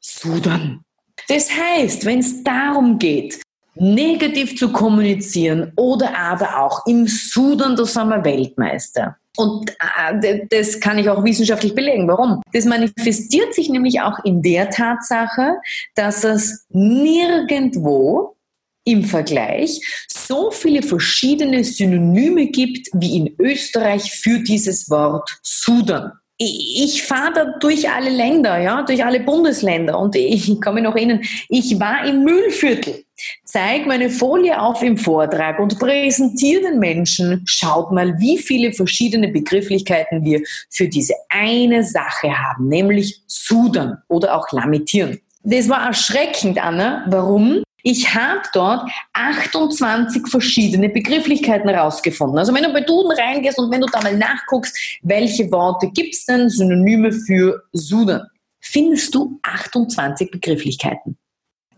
[0.00, 0.80] Sudan.
[1.28, 3.42] Das heißt, wenn es darum geht,
[3.80, 9.16] negativ zu kommunizieren oder aber auch im Sudan, da sind wir Weltmeister.
[9.36, 12.08] Und äh, das kann ich auch wissenschaftlich belegen.
[12.08, 12.42] Warum?
[12.52, 15.58] Das manifestiert sich nämlich auch in der Tatsache,
[15.94, 18.36] dass es nirgendwo
[18.84, 27.02] im Vergleich so viele verschiedene Synonyme gibt wie in Österreich für dieses Wort Sudan ich
[27.02, 31.20] fahre da durch alle Länder, ja, durch alle Bundesländer und ich kann mich noch erinnern,
[31.48, 33.04] ich war im Müllviertel,
[33.44, 39.28] zeige meine Folie auf im Vortrag und präsentiere den Menschen, schaut mal, wie viele verschiedene
[39.28, 45.20] Begrifflichkeiten wir für diese eine Sache haben, nämlich Sudern oder auch Lamentieren.
[45.42, 47.04] Das war erschreckend, Anna.
[47.08, 47.62] Warum?
[47.82, 52.38] Ich habe dort 28 verschiedene Begrifflichkeiten herausgefunden.
[52.38, 56.14] Also wenn du bei Duden reingehst und wenn du da mal nachguckst, welche Worte gibt
[56.14, 58.26] es denn Synonyme für Sudan,
[58.60, 61.16] findest du 28 Begrifflichkeiten.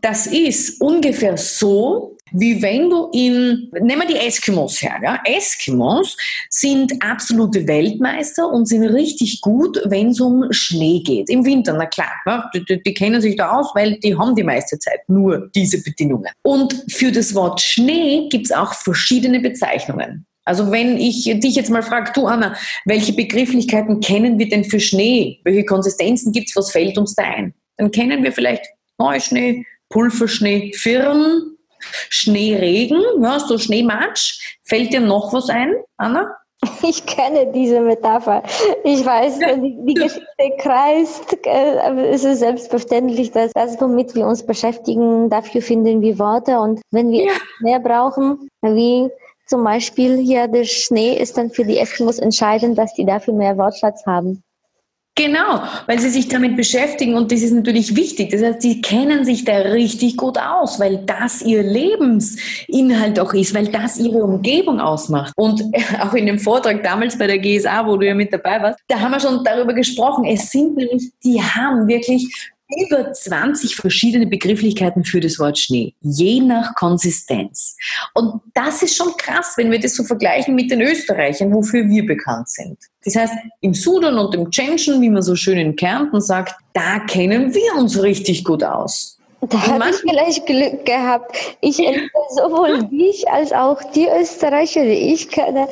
[0.00, 4.98] Das ist ungefähr so, wie wenn du in, nehmen wir die Eskimos her.
[5.02, 5.20] Ja?
[5.24, 6.16] Eskimos
[6.48, 11.28] sind absolute Weltmeister und sind richtig gut, wenn es um Schnee geht.
[11.28, 12.48] Im Winter, na klar, ja?
[12.54, 15.82] die, die, die, kennen sich da aus, weil die haben die meiste Zeit nur diese
[15.82, 16.30] Bedingungen.
[16.42, 20.26] Und für das Wort Schnee gibt es auch verschiedene Bezeichnungen.
[20.44, 24.80] Also wenn ich dich jetzt mal frage, du Anna, welche Begrifflichkeiten kennen wir denn für
[24.80, 25.40] Schnee?
[25.44, 26.56] Welche Konsistenzen gibt es?
[26.56, 27.54] Was fällt uns da ein?
[27.76, 28.64] Dann kennen wir vielleicht
[28.98, 31.56] Neuschnee, Pulverschnee, Firn,
[32.08, 34.58] Schneeregen, ja, so Schneematsch.
[34.64, 36.36] Fällt dir noch was ein, Anna?
[36.82, 38.42] Ich kenne diese Metapher.
[38.84, 41.46] Ich weiß, die, die Geschichte kreist.
[41.46, 46.58] Äh, es ist selbstverständlich, dass das, womit wir uns beschäftigen, dafür finden wir Worte.
[46.58, 47.32] Und wenn wir ja.
[47.60, 49.08] mehr brauchen, wie
[49.46, 53.56] zum Beispiel hier der Schnee, ist dann für die Eskimos entscheidend, dass die dafür mehr
[53.56, 54.42] Wortschatz haben.
[55.16, 58.30] Genau, weil sie sich damit beschäftigen und das ist natürlich wichtig.
[58.30, 63.52] Das heißt, sie kennen sich da richtig gut aus, weil das ihr Lebensinhalt auch ist,
[63.52, 65.32] weil das ihre Umgebung ausmacht.
[65.36, 65.62] Und
[66.00, 68.98] auch in dem Vortrag damals bei der GSA, wo du ja mit dabei warst, da
[68.98, 70.24] haben wir schon darüber gesprochen.
[70.24, 76.40] Es sind nämlich, die haben wirklich über 20 verschiedene Begrifflichkeiten für das Wort Schnee, je
[76.40, 77.76] nach Konsistenz.
[78.14, 82.06] Und das ist schon krass, wenn wir das so vergleichen mit den Österreichern, wofür wir
[82.06, 82.78] bekannt sind.
[83.04, 86.98] Das heißt, im Sudan und im Tschenschen, wie man so schön in Kärnten sagt, da
[87.00, 89.16] kennen wir uns richtig gut aus.
[89.40, 91.34] Da habe ich vielleicht Glück gehabt.
[91.62, 91.76] Ich
[92.36, 95.68] sowohl dich als auch die Österreicher, die ich kenne,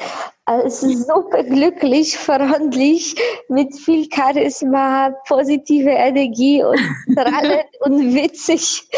[0.48, 3.14] als super glücklich, freundlich,
[3.48, 6.80] mit viel Charisma, positive Energie und
[7.12, 8.88] strahlend und witzig.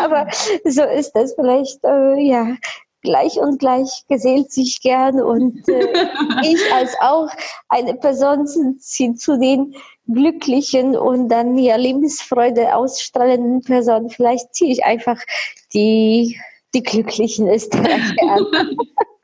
[0.00, 0.28] Aber
[0.64, 2.56] so ist das vielleicht, äh, ja,
[3.02, 5.88] gleich und gleich gesellt sich gern und äh,
[6.42, 7.28] ich als auch
[7.68, 9.74] eine Person sind zu den
[10.06, 14.10] glücklichen und dann ja Lebensfreude ausstrahlenden Personen.
[14.10, 15.18] Vielleicht ziehe ich einfach
[15.74, 16.38] die,
[16.72, 18.46] die glücklichen Österreicher an.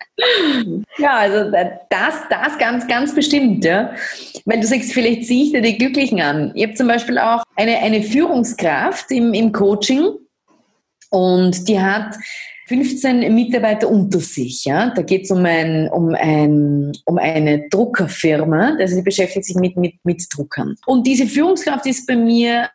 [0.98, 3.92] Ja, also das, das ganz, ganz bestimmt, ja.
[4.44, 6.52] Weil du sagst, vielleicht ziehe ich dir die Glücklichen an.
[6.54, 10.08] Ich habe zum Beispiel auch eine, eine Führungskraft im, im Coaching
[11.10, 12.16] und die hat
[12.68, 14.64] 15 Mitarbeiter unter sich.
[14.64, 14.90] Ja?
[14.90, 19.76] Da geht es um, ein, um, ein, um eine Druckerfirma, also sie beschäftigt sich mit,
[19.76, 20.76] mit, mit Druckern.
[20.86, 22.68] Und diese Führungskraft ist bei mir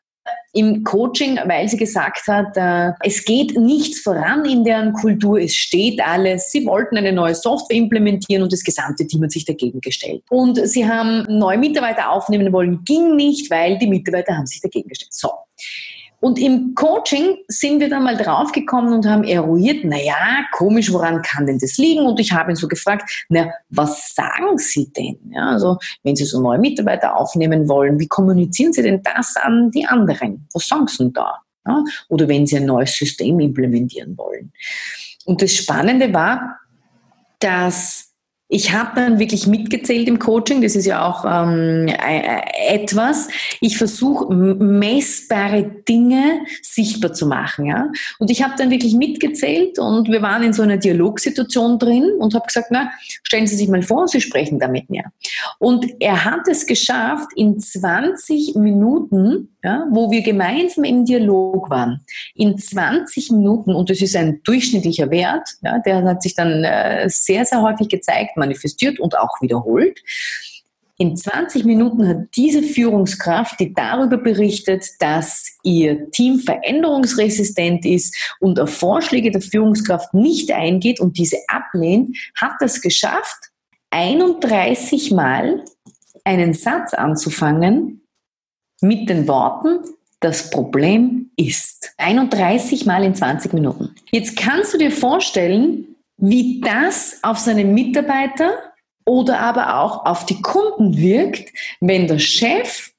[0.53, 5.55] im Coaching, weil sie gesagt hat, äh, es geht nichts voran in deren Kultur, es
[5.55, 6.51] steht alles.
[6.51, 10.23] Sie wollten eine neue Software implementieren und das gesamte Team hat sich dagegen gestellt.
[10.29, 14.89] Und sie haben neue Mitarbeiter aufnehmen wollen, ging nicht, weil die Mitarbeiter haben sich dagegen
[14.89, 15.13] gestellt.
[15.13, 15.29] So.
[16.21, 21.47] Und im Coaching sind wir dann mal draufgekommen und haben eruiert, naja, komisch, woran kann
[21.47, 22.05] denn das liegen?
[22.05, 25.17] Und ich habe ihn so gefragt, na, was sagen Sie denn?
[25.31, 29.71] Ja, also, wenn Sie so neue Mitarbeiter aufnehmen wollen, wie kommunizieren Sie denn das an
[29.71, 30.47] die anderen?
[30.53, 31.41] Was sagen Sie denn da?
[31.67, 34.53] Ja, oder wenn Sie ein neues System implementieren wollen.
[35.25, 36.59] Und das Spannende war,
[37.39, 38.10] dass
[38.53, 41.87] ich habe dann wirklich mitgezählt im Coaching, das ist ja auch ähm,
[42.67, 43.29] etwas.
[43.61, 47.65] Ich versuche messbare Dinge sichtbar zu machen.
[47.65, 47.87] Ja?
[48.19, 52.35] Und ich habe dann wirklich mitgezählt und wir waren in so einer Dialogsituation drin und
[52.35, 52.91] habe gesagt, na,
[53.23, 55.05] stellen Sie sich mal vor, Sie sprechen da mit mir.
[55.57, 62.01] Und er hat es geschafft, in 20 Minuten ja, wo wir gemeinsam im Dialog waren,
[62.35, 67.07] in 20 Minuten, und das ist ein durchschnittlicher Wert, ja, der hat sich dann äh,
[67.09, 69.99] sehr, sehr häufig gezeigt, manifestiert und auch wiederholt.
[70.97, 78.59] In 20 Minuten hat diese Führungskraft, die darüber berichtet, dass ihr Team veränderungsresistent ist und
[78.59, 83.49] auf Vorschläge der Führungskraft nicht eingeht und diese ablehnt, hat das geschafft,
[83.89, 85.65] 31 Mal
[86.23, 88.00] einen Satz anzufangen,
[88.81, 89.79] mit den Worten,
[90.19, 91.93] das Problem ist.
[91.97, 93.95] 31 Mal in 20 Minuten.
[94.11, 98.51] Jetzt kannst du dir vorstellen, wie das auf seine Mitarbeiter
[99.05, 102.91] oder aber auch auf die Kunden wirkt, wenn der Chef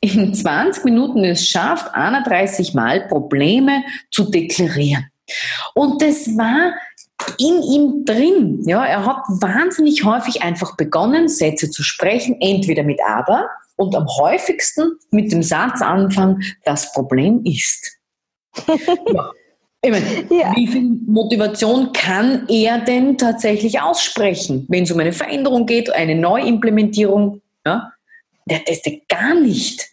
[0.00, 5.06] in 20 Minuten es schafft, 31 Mal Probleme zu deklarieren.
[5.74, 6.74] Und das war
[7.38, 8.62] in ihm drin.
[8.66, 14.06] Ja, er hat wahnsinnig häufig einfach begonnen, Sätze zu sprechen, entweder mit aber und am
[14.06, 17.98] häufigsten mit dem Satz anfangen, das Problem ist.
[18.68, 19.30] ja.
[19.82, 20.56] Ich meine, ja.
[20.56, 26.14] wie viel Motivation kann er denn tatsächlich aussprechen, wenn es um eine Veränderung geht, eine
[26.14, 27.42] Neuimplementierung?
[27.66, 27.92] Ja?
[28.46, 29.90] Der testet gar nicht.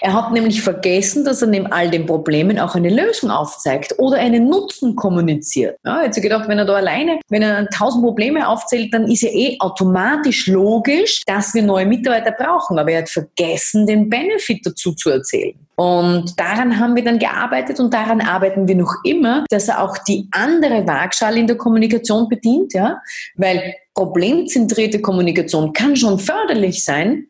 [0.00, 4.18] Er hat nämlich vergessen, dass er neben all den Problemen auch eine Lösung aufzeigt oder
[4.18, 5.78] einen Nutzen kommuniziert.
[5.84, 9.30] Ja, jetzt gedacht, wenn er da alleine, wenn er tausend Probleme aufzählt, dann ist ja
[9.30, 12.78] eh automatisch logisch, dass wir neue Mitarbeiter brauchen.
[12.78, 15.54] Aber er hat vergessen, den Benefit dazu zu erzählen.
[15.78, 19.96] Und daran haben wir dann gearbeitet und daran arbeiten wir noch immer, dass er auch
[19.98, 23.00] die andere Waagschale in der Kommunikation bedient, ja,
[23.36, 27.27] weil problemzentrierte Kommunikation kann schon förderlich sein,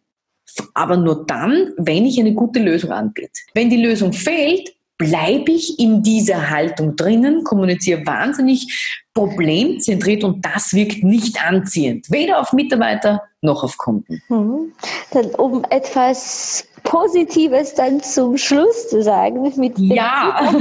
[0.74, 3.40] aber nur dann, wenn ich eine gute Lösung anbiete.
[3.54, 10.74] Wenn die Lösung fehlt, bleibe ich in dieser Haltung drinnen, kommuniziere wahnsinnig problemzentriert und das
[10.74, 14.20] wirkt nicht anziehend, weder auf Mitarbeiter noch auf Kunden.
[14.28, 14.72] Mhm.
[15.12, 20.52] Dann, um etwas Positives dann zum Schluss zu sagen, mit ja.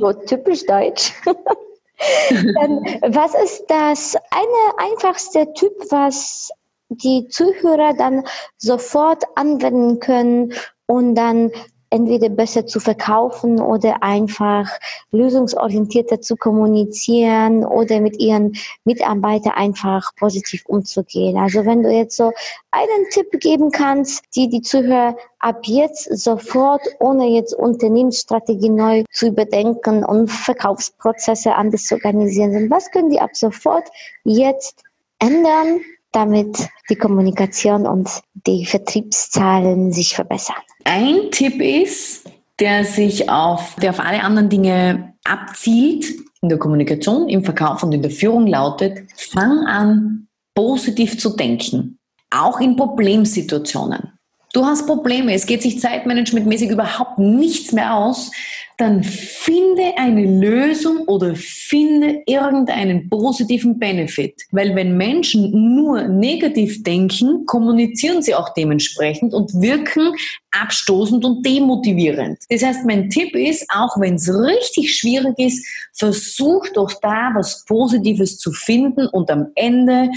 [0.00, 1.12] so typisch deutsch.
[1.24, 6.50] dann, was ist das eine einfachste Typ, was
[6.90, 8.24] die Zuhörer dann
[8.58, 10.52] sofort anwenden können
[10.86, 11.52] und dann
[11.90, 14.68] entweder besser zu verkaufen oder einfach
[15.10, 21.36] lösungsorientierter zu kommunizieren oder mit ihren Mitarbeitern einfach positiv umzugehen.
[21.36, 22.32] Also wenn du jetzt so
[22.70, 29.26] einen Tipp geben kannst, die die Zuhörer ab jetzt sofort, ohne jetzt Unternehmensstrategie neu zu
[29.26, 33.88] überdenken und Verkaufsprozesse anders zu organisieren, was können die ab sofort
[34.22, 34.84] jetzt
[35.18, 35.80] ändern,
[36.12, 38.08] damit die Kommunikation und
[38.46, 40.56] die Vertriebszahlen sich verbessern.
[40.84, 46.06] Ein Tipp ist, der sich auf, der auf alle anderen Dinge abzielt,
[46.42, 51.98] in der Kommunikation, im Verkauf und in der Führung lautet, fang an, positiv zu denken.
[52.30, 54.12] Auch in Problemsituationen.
[54.52, 58.32] Du hast Probleme, es geht sich zeitmanagementmäßig überhaupt nichts mehr aus,
[58.78, 64.42] dann finde eine Lösung oder finde irgendeinen positiven Benefit.
[64.50, 70.14] Weil wenn Menschen nur negativ denken, kommunizieren sie auch dementsprechend und wirken
[70.50, 72.38] abstoßend und demotivierend.
[72.48, 77.64] Das heißt, mein Tipp ist, auch wenn es richtig schwierig ist, versuch doch da was
[77.66, 80.10] Positives zu finden und am Ende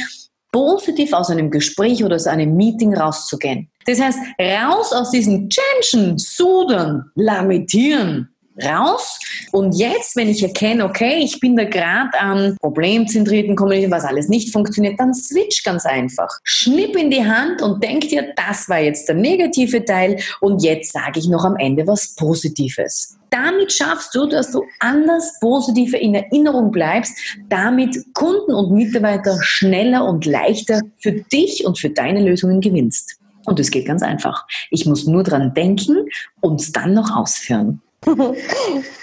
[0.54, 3.70] positiv aus einem Gespräch oder aus einem Meeting rauszugehen.
[3.86, 9.20] Das heißt, raus aus diesen Tension, Sudern, Lamentieren, raus.
[9.52, 14.30] Und jetzt, wenn ich erkenne, okay, ich bin da gerade am problemzentrierten Kommunikation, was alles
[14.30, 16.30] nicht funktioniert, dann switch ganz einfach.
[16.44, 20.94] Schnipp in die Hand und denk dir, das war jetzt der negative Teil und jetzt
[20.94, 23.18] sage ich noch am Ende was Positives.
[23.30, 27.18] Damit schaffst du, dass du anders positiver in Erinnerung bleibst,
[27.50, 33.18] damit Kunden und Mitarbeiter schneller und leichter für dich und für deine Lösungen gewinnst.
[33.46, 34.46] Und es geht ganz einfach.
[34.70, 36.08] Ich muss nur dran denken
[36.42, 37.82] und es dann noch ausführen.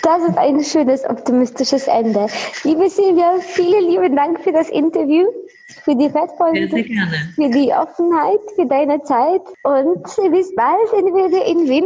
[0.02, 2.26] Das ist ein schönes, optimistisches Ende.
[2.64, 5.26] Liebe Silvia, vielen lieben Dank für das Interview,
[5.83, 6.69] für die wertvollen,
[7.35, 11.85] für die Offenheit, für deine Zeit und bis bald entweder in Wien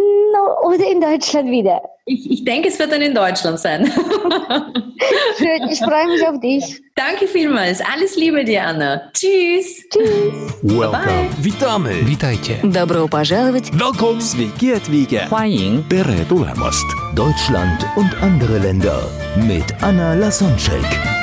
[0.63, 1.81] oder in Deutschland wieder.
[2.05, 3.85] Ich, ich denke, es wird dann in Deutschland sein.
[5.37, 6.81] Schön, ich freue mich auf dich.
[6.95, 7.81] Danke vielmals.
[7.81, 9.11] Alles Liebe dir, Anna.
[9.13, 9.87] Tschüss.
[9.89, 10.33] Tschüss.
[10.63, 11.29] Welcome.
[11.41, 12.07] Witamy.
[12.07, 12.57] Witajcie.
[12.63, 13.71] Добро пожаловать.
[13.73, 14.19] Welcome.
[14.21, 15.27] Sveiki atvykę.
[15.29, 16.85] 欢迎 Tere tulemast.
[17.15, 19.07] Deutschland und andere Länder
[19.47, 21.22] mit Anna Lasonczek.